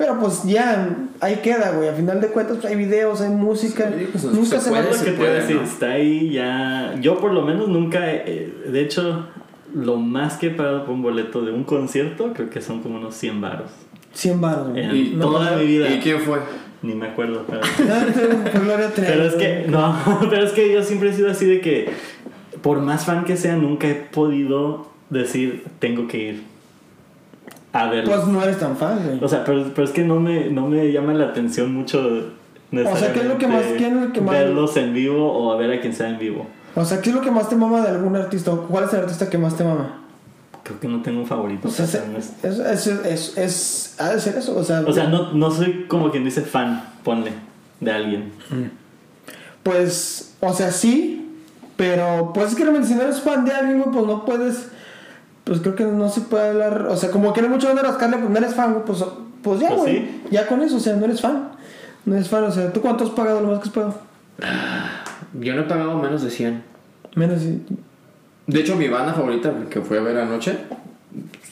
[0.00, 1.90] Pero pues ya, ahí queda, güey.
[1.90, 3.92] A final de cuentas pues, hay videos, hay música.
[3.98, 5.40] Sí, pues, Nunca se se, puede, va Es lo se que te iba a puede,
[5.42, 5.62] decir, ¿no?
[5.62, 6.94] está ahí ya.
[7.02, 9.26] Yo por lo menos nunca, he- eh, de hecho,
[9.74, 12.96] lo más que he pagado por un boleto de un concierto, creo que son como
[12.96, 13.70] unos 100 baros.
[14.14, 14.82] 100 baros, güey.
[14.84, 15.90] En Y- toda mi vida.
[15.90, 16.38] ¿Y quién fue?
[16.80, 17.60] Ni me acuerdo, pero...
[18.94, 19.94] Trevi, Pero es que, no,
[20.30, 21.90] pero es que yo siempre he sido así de que,
[22.62, 26.49] por más fan que sea, nunca he podido decir, tengo que ir
[27.72, 28.04] a.
[28.04, 29.18] Pues no eres tan fan, güey.
[29.22, 32.00] o sea, pero, pero es que no me, no me llama la atención mucho
[32.96, 35.52] sea, ¿qué es lo que más- qué es lo que más- verlos en vivo o
[35.52, 36.46] a ver a quien sea en vivo.
[36.76, 38.52] O sea, ¿qué es lo que más te mama de algún artista?
[38.52, 39.96] ¿O ¿Cuál es el artista que más te mama?
[40.62, 41.66] Creo que no tengo un favorito.
[41.66, 44.56] O sea, o es- es, es, es, ha de ser eso.
[44.56, 47.32] O sea, o sea, no, no soy como quien dice fan, ponle,
[47.80, 48.32] de alguien.
[49.62, 51.28] pues, o sea, sí,
[51.76, 54.68] pero pues es que realmente si no eres fan de alguien, pues no puedes.
[55.50, 56.86] Pues creo que no se puede hablar.
[56.88, 59.04] O sea, como que no mucho donde rascarle, pues no eres fan, güey, pues,
[59.42, 59.96] pues ya, Pues güey.
[59.98, 60.22] sí.
[60.30, 61.48] Ya con eso, o sea, no eres fan.
[62.04, 63.94] No eres fan, o sea, ¿tú cuánto has pagado lo más que has pagado?
[65.40, 66.62] Yo no he pagado menos de 100.
[67.16, 67.42] Menos.
[67.42, 67.60] y-
[68.46, 70.56] De hecho, mi banda favorita que fue a ver anoche,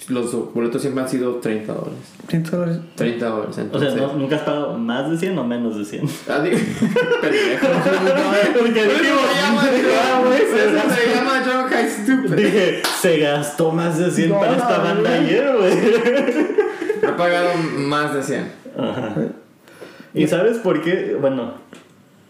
[0.09, 1.99] los boletos siempre han sido 30 dólares.
[2.29, 2.79] 30 dólares.
[2.95, 3.51] 30 dólares.
[3.51, 6.09] O sea, Entonces, ¿no- ¿nunca has pagado más de 100 o menos de 100?
[6.29, 6.57] Ah, digo,
[7.21, 7.67] pendejo.
[8.59, 9.21] Porque dijimos,
[10.57, 12.35] Eso se llama High Stupid.
[12.35, 15.73] Dije, se gastó más de 100 No, para esta no, banda ayer, güey.
[17.03, 18.53] He pagado más de 100.
[18.79, 19.15] Ajá.
[20.15, 21.17] ¿Y sabes por qué?
[21.21, 21.55] Bueno,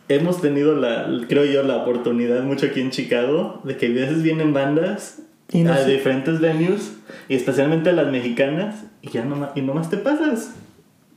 [0.09, 4.23] hemos tenido la, creo yo, la oportunidad mucho aquí en Chicago de que a veces
[4.23, 5.19] vienen bandas
[5.53, 6.95] Y no a sé- diferentes venues,
[7.29, 10.51] y especialmente a las mexicanas, y ya nomás, y nomás te pasas.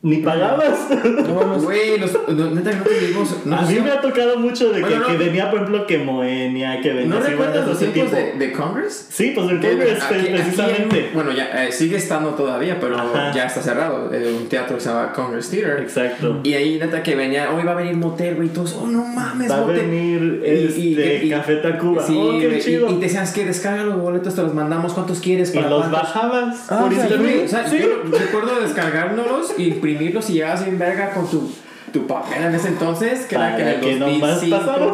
[0.04, 0.88] Ni pagabas.
[1.06, 1.64] No vamos.
[1.64, 3.46] Güey, los, no, neta, no tuvimos.
[3.46, 5.08] No, a mí me ha tocado mucho de que, Bueno, no.
[5.08, 9.08] que venía, por ejemplo, que Moenia, que venía ¿No recuerdas los tiempos de, de Congress?
[9.12, 11.10] Sí, pues el Que Congress, aquí- aquí en- precisamente.
[11.14, 13.32] bueno, ya eh, sigue estando todavía, pero Ajá.
[13.32, 14.12] ya está cerrado.
[14.12, 15.80] eh, un teatro que se llama Congress Theater.
[15.84, 16.40] Exacto.
[16.44, 18.48] Y ahí, neta, que venía, hoy va a venir Motel, güey.
[18.48, 19.82] Y todos, oh, no mames, Va a Motel.
[19.88, 20.50] venir Y-
[20.82, 22.04] y- este, y- Café Tacuba.
[22.08, 22.90] Sí, oh, qué y- chido.
[22.90, 25.52] Y, te decían que descarga los boletos, te los mandamos, ¿cuántos quieres?
[25.54, 27.34] Y para los cuántos?" bajabas Ah, por o sea, Sí, internet.
[27.36, 27.78] güey, o sea, Sí.
[27.80, 29.54] yo recuerdo descargándolos,
[29.92, 31.52] imprimirlos y llegabas bien verga con tu,
[31.94, 34.94] tu papel en ese entonces, que era que en Para el que nomás 2005, pasaras.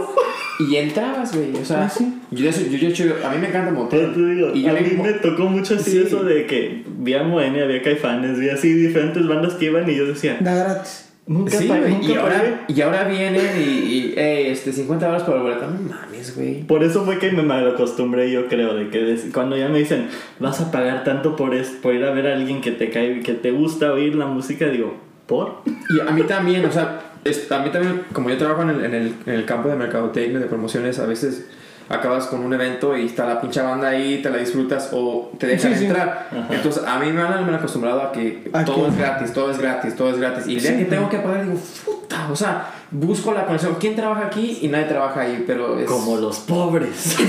[0.69, 2.19] y entrabas, güey, o sea, Ah, sí.
[2.31, 4.13] yo, yo, yo, yo- a mí me encanta Motel.
[4.13, 6.03] te digo, y yo a mí me tocó mucho así Sí.
[6.05, 9.89] eso de que vi a Moenia, vi a Caifanes, vi así diferentes bandas que iban
[9.89, 11.07] y yo decía, Da gratis.
[11.28, 12.19] Nunca Sí, pagué, güey, nunca y pagué.
[12.21, 16.36] ahora, y ahora vienen y, y hey, este, 50 dólares por el boleto, no mames,
[16.36, 16.63] güey.
[16.63, 20.07] Por eso fue que me malacostumbré yo creo, de que des- cuando ya me dicen,
[20.39, 23.19] vas a pagar tanto por, es, por ir a ver a alguien que te cae,
[23.21, 24.95] que te gusta oír la música, digo,
[25.28, 25.61] ¿por?
[25.89, 28.86] Y a mí también, o sea, es- a mí también, como yo trabajo en el,
[28.86, 31.47] en el, en el campo de mercadotecnia, de promociones, a veces
[31.89, 35.47] acabas con un evento y está la pinche banda ahí, te la disfrutas o te
[35.47, 36.29] dejan Sí, entrar.
[36.49, 38.89] Entonces, a mí me han, me han acostumbrado a que ¿A todo qué?
[38.91, 40.47] es gratis, todo es gratis, todo es gratis.
[40.47, 40.77] Y el día Sí.
[40.79, 43.75] que tengo que pagar, digo, puta, o sea, busco la conexión.
[43.79, 44.59] ¿Quién trabaja aquí?
[44.61, 45.85] Y nadie trabaja ahí, pero es...
[45.89, 47.15] Como los pobres.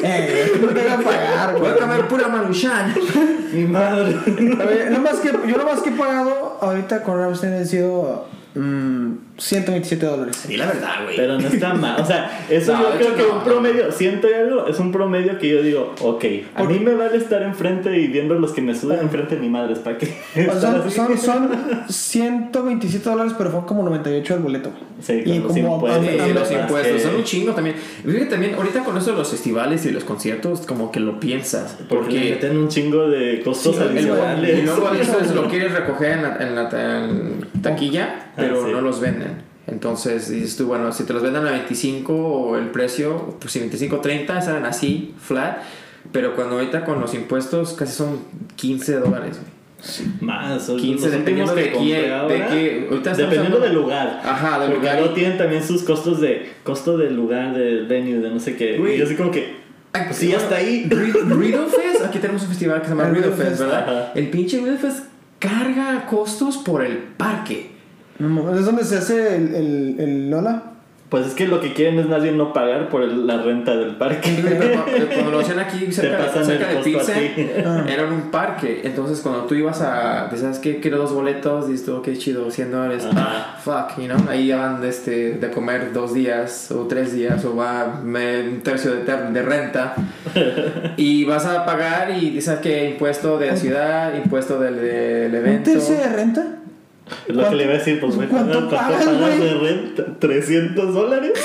[0.00, 1.62] Eh, no te voy a pagar, güey.
[1.62, 2.94] Voy a comer pura maruchan.
[3.52, 4.14] Mi madre.
[4.60, 7.66] A ver, lo más que, yo lo más que he pagado ahorita con Ramstein han
[7.66, 10.44] sido mm, 127 dólares.
[10.48, 11.16] Di la verdad, güey.
[11.16, 12.00] Pero no está mal.
[12.00, 14.92] O sea, eso No, yo creo que no, un promedio, siento y algo, es un
[14.92, 16.24] promedio que yo digo, ok,
[16.54, 19.48] a mí me vale estar enfrente y viendo los que me sudan enfrente de mi
[19.48, 20.18] madre, ¿para qué?
[20.48, 21.48] O sea, son, son, son
[21.88, 24.70] 127 dólares, pero fue como 98 el boleto.
[25.00, 26.20] Sí, y los como impuestos.
[26.20, 27.76] A- a- los impuestos que- son un chingo también.
[28.04, 31.76] Fíjate también, ahorita con eso de los festivales y los conciertos, como que lo piensas.
[31.88, 32.30] Porque Porque.
[32.30, 34.58] meten un chingo de costos Sí, adicionales.
[34.58, 38.72] y luego eso lo quieres recoger en la, en la en taquilla, pero Ah, sí.
[38.72, 39.27] no los venden.
[39.68, 43.58] Entonces dices tú, bueno, si te los venden a 25 o el precio, pues si
[43.58, 45.58] 25, 30, salen así, flat.
[46.12, 48.20] Pero cuando ahorita con los impuestos casi son
[48.56, 49.38] 15 dólares.
[50.20, 54.20] Más, o 15, los dependiendo de quién- de ahora, qué- ahorita estamos dependiendo del lugar.
[54.24, 54.98] Ajá, del lugar.
[54.98, 58.76] luego tienen también sus costos de costo del lugar, del venue, de no sé qué.
[58.76, 59.54] Y yo así como que,
[59.92, 60.88] pues sí, hasta ahí.
[60.90, 63.82] Riddle Fest, aquí tenemos un festival que se llama Riddle Fest, ¿verdad?
[63.82, 64.12] ajá.
[64.16, 65.04] El pinche Riddle Fest
[65.38, 67.70] carga costos por el parque.
[68.18, 70.62] ¿Es donde se hace el, el, el Lola?
[71.08, 73.74] Pues es que lo que quieren es más bien no pagar por el- la renta
[73.74, 74.28] del parque.
[74.28, 77.34] Sí, pero cu- cuando lo hacían aquí cerca, pasan cerca el de costo a Pilsen,
[77.34, 77.90] ti.
[77.90, 78.82] era un parque.
[78.84, 80.28] Entonces, cuando tú ibas a.
[80.36, 80.80] ¿Sabes qué?
[80.80, 81.66] Quiero dos boletos.
[81.68, 83.06] Dices tú, qué chido, 100 dólares.
[83.14, 84.18] Ah, fuck, you know.
[84.28, 88.60] Ahí van de, este, de comer dos días o tres días o va me- un
[88.60, 89.94] tercio de, ter- de renta.
[90.98, 95.36] y vas a pagar y dices que impuesto de la ciudad, impuesto del, del ¿Un
[95.36, 95.70] evento.
[95.70, 96.46] tercio de renta?
[97.28, 99.54] Es lo que le iba a decir, pues güey, ¿Cuánto ¿cuánto, cuánto pagas, pagas de
[99.54, 100.04] renta?
[100.20, 101.32] ¿300 dólares?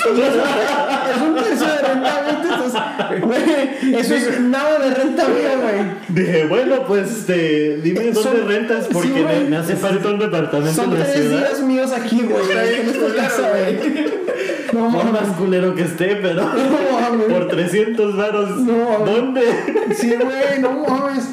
[1.14, 3.96] Es un tercio de renta, güey.
[3.96, 5.86] Eso es nada de renta mía, güey.
[6.26, 10.20] Dije, bueno, pues este, dime dónde Son- rentas porque sí, me, me hace falta un
[10.20, 11.40] departamento Son en la tres ciudad.
[11.40, 12.44] días míos aquí, güey.
[12.80, 14.24] En esta casa, güey.
[14.74, 19.04] No Por más culero que esté, pero No por 300 varos, No.
[19.06, 19.42] ¿dónde?
[19.96, 21.26] Sí, güey, no mames.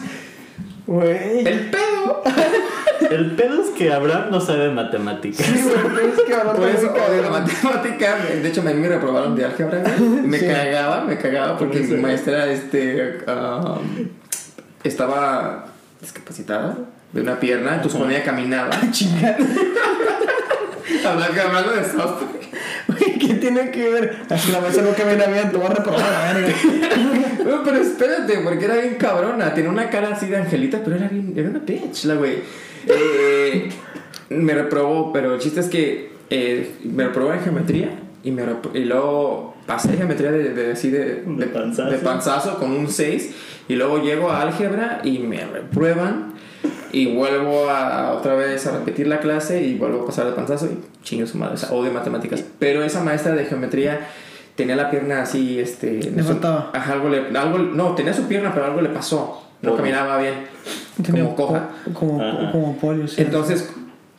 [0.91, 1.47] Güey.
[1.47, 2.23] ¡El pedo!
[3.11, 5.47] El pedo es que Abraham no sabe matemáticas.
[5.47, 8.89] Sí, güey, es que ahora Por eso de la matemática, de hecho a mí me
[8.89, 10.11] reprobaron de álgebra, güey.
[10.23, 10.47] Me Sí.
[10.49, 14.09] cagaba, me cagaba porque ¿Cómo mi maestra este, um,
[14.83, 15.67] estaba
[16.01, 16.77] discapacitada
[17.13, 19.37] de una pierna, entonces cuando ella caminaba, Chingada.
[21.07, 22.50] hablando, hablando de Güey,
[23.21, 24.17] ¿qué tiene que ver?
[24.29, 26.55] Así la mesa no camina bien, te voy a reprobar la verga.
[27.41, 29.53] No, pero espérate, porque era bien cabrona.
[29.55, 31.33] Tenía una cara así de angelita, pero era bien.
[31.37, 32.35] Era una bitch, la güey.
[32.87, 33.71] Eh,
[34.29, 37.89] me reprobó, pero el chiste es que eh, me reprobó en geometría
[38.23, 41.91] y, me repro- y luego pasé geometría de, de- así de, De panzazo.
[41.91, 43.31] de panzazo con un 6.
[43.69, 46.35] Y luego llego a álgebra y me reprueban.
[46.93, 50.67] Y vuelvo a otra vez a repetir la clase y vuelvo a pasar de panzazo
[50.67, 52.43] y chingo su madre, o sea, odio matemáticas.
[52.59, 54.09] Pero esa maestra de geometría
[54.57, 55.93] tenía la pierna así, este...
[56.03, 56.71] Le su- faltaba.
[56.75, 59.43] Ajá, algo le, algo, no, tenía su pierna, pero algo le pasó.
[59.63, 59.77] No Polio.
[59.77, 60.35] caminaba bien.
[61.03, 61.69] Tenía como coja.
[61.85, 63.23] po- Como, como polio, sí.
[63.23, 63.71] Entonces,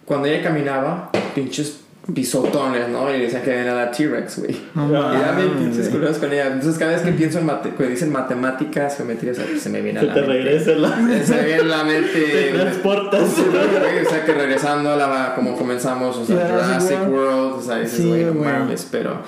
[0.05, 1.80] cuando ella caminaba, pinches
[2.13, 3.13] pisotones, ¿no?
[3.15, 4.57] Y decían que era la T-Rex, güey.
[4.73, 6.47] No y bien mames, pinches culeros con ella.
[6.47, 9.81] Entonces, cada vez que pienso en mate cuando dicen matemáticas, geometría, o sea, se me
[9.81, 10.33] viene a Se la te mente.
[10.37, 10.95] regresa la...
[11.23, 12.11] Se me viene a la mente.
[12.51, 13.29] Te transportas.
[13.35, 17.13] Sí, güey, o sea, que regresando a la, como comenzamos, o sea, Jurassic Jurassic World.
[17.13, 18.51] World, o sea, dices, Sí, güey, no güey.
[18.51, 19.21] mames, pero...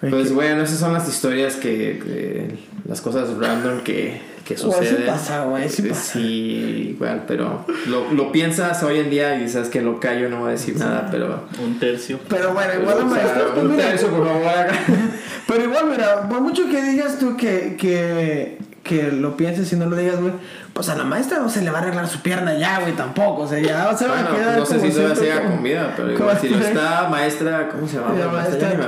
[0.00, 2.58] Pues que- bueno, esas son las historias que, que-
[2.88, 5.06] las cosas random que, que Güey, sí suceden.
[5.06, 6.12] pasa, güey, sí pasa.
[6.12, 10.40] Sí, igual, pero lo, lo piensas hoy en día y dices que lo callo, no
[10.40, 11.44] voy a decir nada, pero...
[11.62, 12.18] Un tercio.
[12.28, 13.44] Pero bueno, igual la O sea, maestra.
[13.54, 14.44] pues, un mira, tercio, por favor.
[15.46, 19.86] Pero igual, mira, por mucho que digas tú que, que, que lo pienses y no
[19.86, 20.32] lo digas, güey,
[20.72, 23.42] pues a la maestra no se le va a arreglar su pierna ya, güey, tampoco.
[23.42, 24.58] O sea, ya se va Bueno, a quedar.
[24.58, 27.86] no sé como si todavía siga con vida, pero igual, si lo está, maestra, ¿cómo
[27.86, 28.14] se llama?
[28.18, 28.84] La maestra, ya no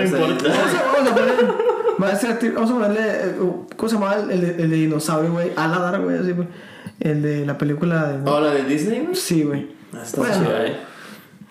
[0.00, 0.48] O importa.
[0.48, 1.81] Vamos a, vamos a poner.
[2.06, 3.00] Maestra, vamos a ponerle.
[3.00, 3.34] eh,
[3.76, 5.50] ¿Cómo se llama el, el, de- el de dinosaurio, güey?
[5.56, 6.48] Aladar, güey, así, güey.
[7.00, 8.30] El de la película de.
[8.30, 9.14] ¿O la de Disney, güey?
[9.16, 9.68] Sí, güey.
[9.94, 10.34] Ah, está Bueno.
[10.36, 10.76] chida, eh.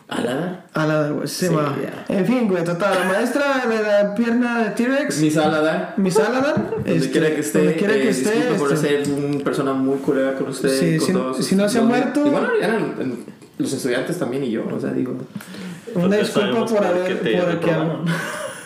[0.07, 0.65] ¿Alada?
[0.73, 2.05] Aladar, güey, se Sí, ya.
[2.13, 2.93] En fin, güey, total.
[2.99, 5.21] La maestra de la pierna de T-Rex.
[5.21, 5.93] Miss Alada.
[5.95, 6.69] Miss Aladar.
[6.69, 8.31] Donde este, quiera que esté, Donde quiera eh, que esté.
[8.31, 10.69] disculpe por este, ser una persona muy culera con usted.
[10.69, 12.93] Sí, con si- todos si no se ha los- muerto- Y bueno, eran
[13.57, 15.13] los estudiantes también y yo, o sea, digo.
[15.95, 17.17] Una disculpa por por haber.
[17.17, 17.71] por que-.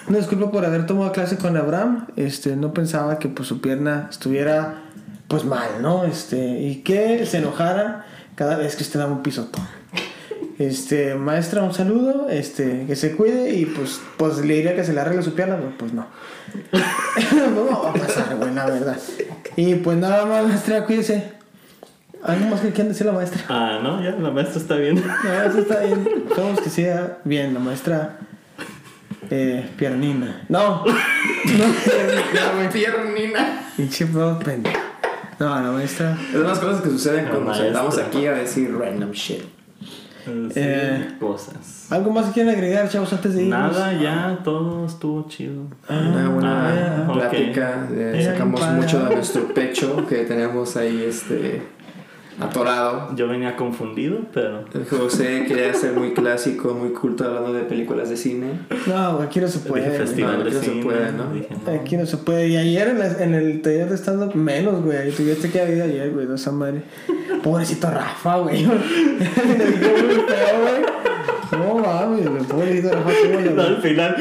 [0.08, 2.08] Una disculpa por haber tomado clase con Abraham.
[2.16, 4.84] Este, no pensaba que pues su pierna estuviera
[5.28, 6.06] pues mal, ¿no?
[6.06, 9.66] Este, y que se enojara cada vez que usted daba un pisotón.
[10.60, 14.94] Este, maestra, un saludo, este, que se cuide y pues, pues le diría que se
[14.94, 16.08] le arregle su pierna, pues, pues no.
[17.56, 18.98] no va a pasar, güey, la verdad.
[19.58, 21.34] Y pues nada más, maestra, cuídese.
[22.24, 23.44] ¿Algo más que quieran decir la maestra?
[23.50, 24.96] Ah, no, ya, la maestra está bien.
[24.96, 26.08] No, eso está bien.
[26.28, 28.18] Esperamos que sea bien, la maestra
[29.30, 30.46] eh, piernina.
[30.50, 33.62] No, no, piernina.
[33.78, 34.06] Pinche
[34.44, 34.80] pendejo.
[35.40, 36.18] No, la maestra.
[36.34, 39.42] Es las cosas que suceden cuando nos sentamos aquí a decir random shit.
[40.26, 41.88] Sí, Eh, cosas.
[41.92, 43.74] ¿Algo más que quieran agregar, chavos, antes de irnos?
[43.78, 45.64] Nada, ya, todo estuvo chido.
[45.88, 47.14] Una buena Ah, ok.
[47.14, 47.88] plática.
[47.92, 51.62] eh, Era sacamos mucho de nuestro pecho que tenemos ahí este
[52.40, 53.16] atorado.
[53.16, 54.64] Yo venía confundido, pero.
[54.90, 58.60] José quería ser muy clásico, muy culto hablando de películas de cine.
[58.88, 59.86] No, aquí no se Dije puede.
[59.88, 59.98] güey.
[59.98, 61.34] festival no, de que no se puede, ¿no?
[61.34, 61.72] Dije, no.
[61.74, 62.48] Aquí no se puede.
[62.50, 64.98] Y ayer en, la- en el taller de stand-up, menos, güey.
[64.98, 66.84] Ahí tuviste que haber ido ayer, güey, de esa madre.
[67.44, 68.66] Pobrecito Rafa, güey.
[71.52, 72.44] No mames, güey.
[72.44, 74.16] Pobrecito Rafa, ¿cómo le No, al final,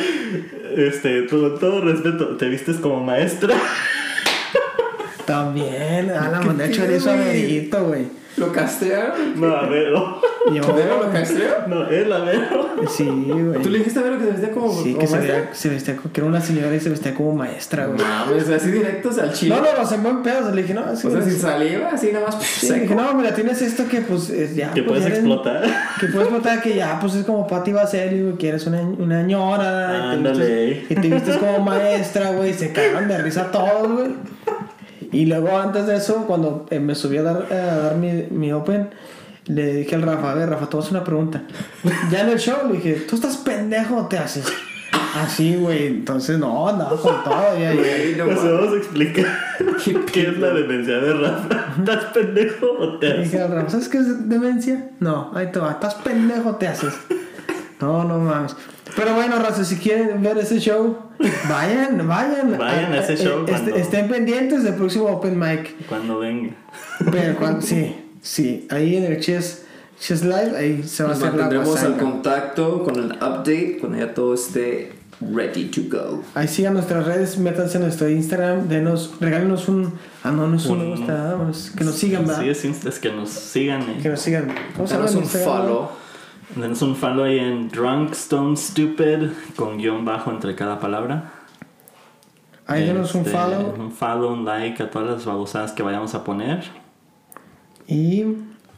[0.77, 3.55] este, con todo respeto, te vistes como maestra.
[5.27, 7.27] También, ah, la ¿Qué mandé a tiene, chorizo a güey?
[7.29, 8.25] Verito, güey.
[8.37, 9.41] ¿Lo castearon?
[9.41, 10.19] No, a ver, no.
[10.51, 11.55] Y yo, ¿Vero lo castreo?
[11.69, 12.69] No, es la Vero.
[12.89, 13.63] Sí, güey.
[13.63, 15.97] ¿Tú le dijiste a Vero que se vestía como, Sí, que se, veía, se vestía
[15.97, 18.01] como que era una señora y se vestía como maestra, güey.
[18.01, 19.55] Mames, así directos al chile.
[19.55, 20.51] No, no, no, se buen pedo.
[20.53, 21.07] Le dije, no, que.
[21.07, 22.43] O sea, no sin saliva, así nada más.
[22.45, 24.73] Sí, le dije, no, mira, tienes esto que pues es ya.
[24.73, 25.63] Que pues, puedes eres- explotar.
[26.01, 29.23] Que puedes explotar que ya, pues es como Pati Vaseli, güey, que eres una, una
[29.23, 30.11] ñora.
[30.11, 30.83] Ándale.
[30.89, 32.53] vistes- Y te vistes como maestra, güey.
[32.53, 34.11] Se cagaron de risa todos, güey.
[35.15, 38.53] Y luego antes de eso, cuando eh, me subí a dar, a dar mi, mi
[38.53, 38.91] open,
[39.47, 41.43] le dije al Rafa, a ver, Rafa, te voy a hacer una pregunta.
[42.11, 44.47] Ya en el show le dije, ¿tú estás pendejo o te haces?
[45.17, 45.87] Así, güey.
[45.87, 47.57] Entonces, no, andaba con todo.
[47.59, 47.75] Ya, ya.
[47.75, 48.53] Güey, no Pues mames.
[48.53, 49.27] vamos a explicar
[50.13, 51.67] qué es la demencia de Rafa.
[51.79, 53.31] ¿Estás pendejo o te Le haces?
[53.33, 54.91] dije al Rafa, ¿sabes qué es demencia?
[55.01, 55.71] No, ahí te va.
[55.73, 56.95] ¿Estás pendejo o te haces?
[57.85, 58.57] No, no mames.
[58.97, 60.97] Pero bueno, Raza, si quieren ver ese show,
[61.49, 62.57] vayan, vayan.
[62.59, 65.75] Vayan a ese show este- cuando- estén pendientes del próximo Open Mic.
[65.89, 66.53] Cuando venga.
[67.11, 69.63] Pero cuando, sí, sí, ahí en el Chess,
[70.01, 73.99] Chess Live, ahí se va a hacer la mantendremos al contacto con el update cuando
[73.99, 76.23] ya todo esté ready to go.
[76.35, 79.93] Ahí sigan nuestras redes, métanse a nuestro Instagram, denos, regálenos un.
[80.23, 81.37] Ah, no, no es un me gusta.
[81.77, 82.43] Que nos sigan, ¿verdad?
[82.43, 83.83] Sí, es, es que nos sigan.
[83.83, 83.99] eh.
[84.03, 84.55] Que nos sigan.
[84.77, 85.57] ¿Cómo se llama Danos el un Instagram?
[85.63, 85.89] follow.
[86.57, 91.33] Denos un follow ahí en Drunk Stone Stupid con guion bajo entre cada palabra.
[92.67, 93.75] Ahí denos un Este, follow.
[93.77, 96.63] Un follow, un like a todas las babosadas que vayamos a poner.
[97.89, 98.25] Y,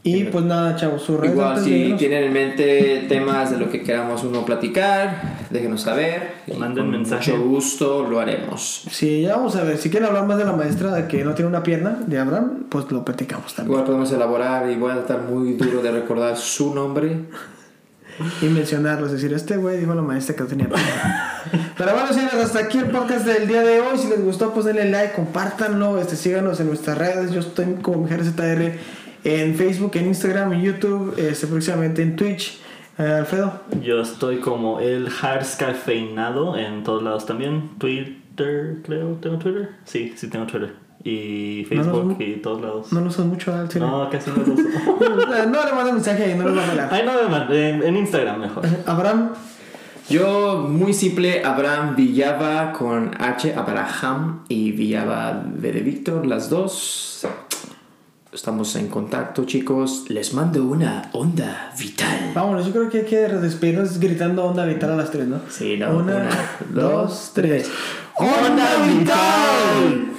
[0.03, 3.83] y pues nada, chavos, sus redes Igual si tienen en mente temas de lo que
[3.83, 6.33] queramos uno platicar, déjenos saber.
[6.59, 7.31] Manden con mensaje.
[7.33, 8.87] Mucho gusto lo haremos.
[8.91, 9.77] Sí, ya vamos a ver.
[9.77, 12.65] Si quieren hablar más de la maestra de que no tiene una pierna, de Abraham,
[12.71, 13.73] pues lo platicamos también.
[13.73, 17.19] Igual podemos elaborar y voy a estar muy duro de recordar su nombre.
[18.41, 20.69] Y mencionarlo, es decir, este güey dijo a la maestra que no tenía.
[21.79, 23.99] Pero bueno, señores, hasta aquí el podcast del día de hoy.
[23.99, 27.33] Si les gustó, pues denle like, compártanlo, este, síganos en nuestras redes.
[27.33, 28.73] Yo estoy como Mujeres ZR
[29.25, 32.61] en Facebook, en Instagram, en YouTube, este, próximamente en Twitch.
[32.99, 37.71] Eh, Alfredo, Yo estoy como el Hars Cafeinado en todos lados también.
[37.79, 39.17] Twitter, creo.
[39.17, 39.71] ¿Tengo Twitter?
[39.85, 40.86] Sí, sí tengo Twitter.
[41.09, 42.25] Y Facebook no.
[42.25, 42.93] y todos lados.
[42.93, 43.87] no lo usas mucho al chile.
[43.87, 44.63] No, casi no lo uso.
[45.47, 46.89] No le mando mensaje ahí, no lo va a hablar.
[46.91, 47.13] Ay, no,
[47.49, 48.65] me en, en Instagram mejor.
[48.87, 49.31] Abraham,
[50.09, 57.25] Yo, muy simple, Abraham Villaba con H, Abraham y Villaba V de Víctor, las dos.
[58.33, 60.07] Estamos en contacto, chicos.
[60.09, 62.33] Les mando una onda vital.
[62.35, 62.67] vámonos.
[62.67, 65.39] Yo creo que hay que despedirnos gritando onda vital a las tres, ¿no?
[65.49, 66.29] Sí, no, Una, una,
[66.71, 67.71] dos, dos, tres.
[68.17, 70.17] ¡Onda vital!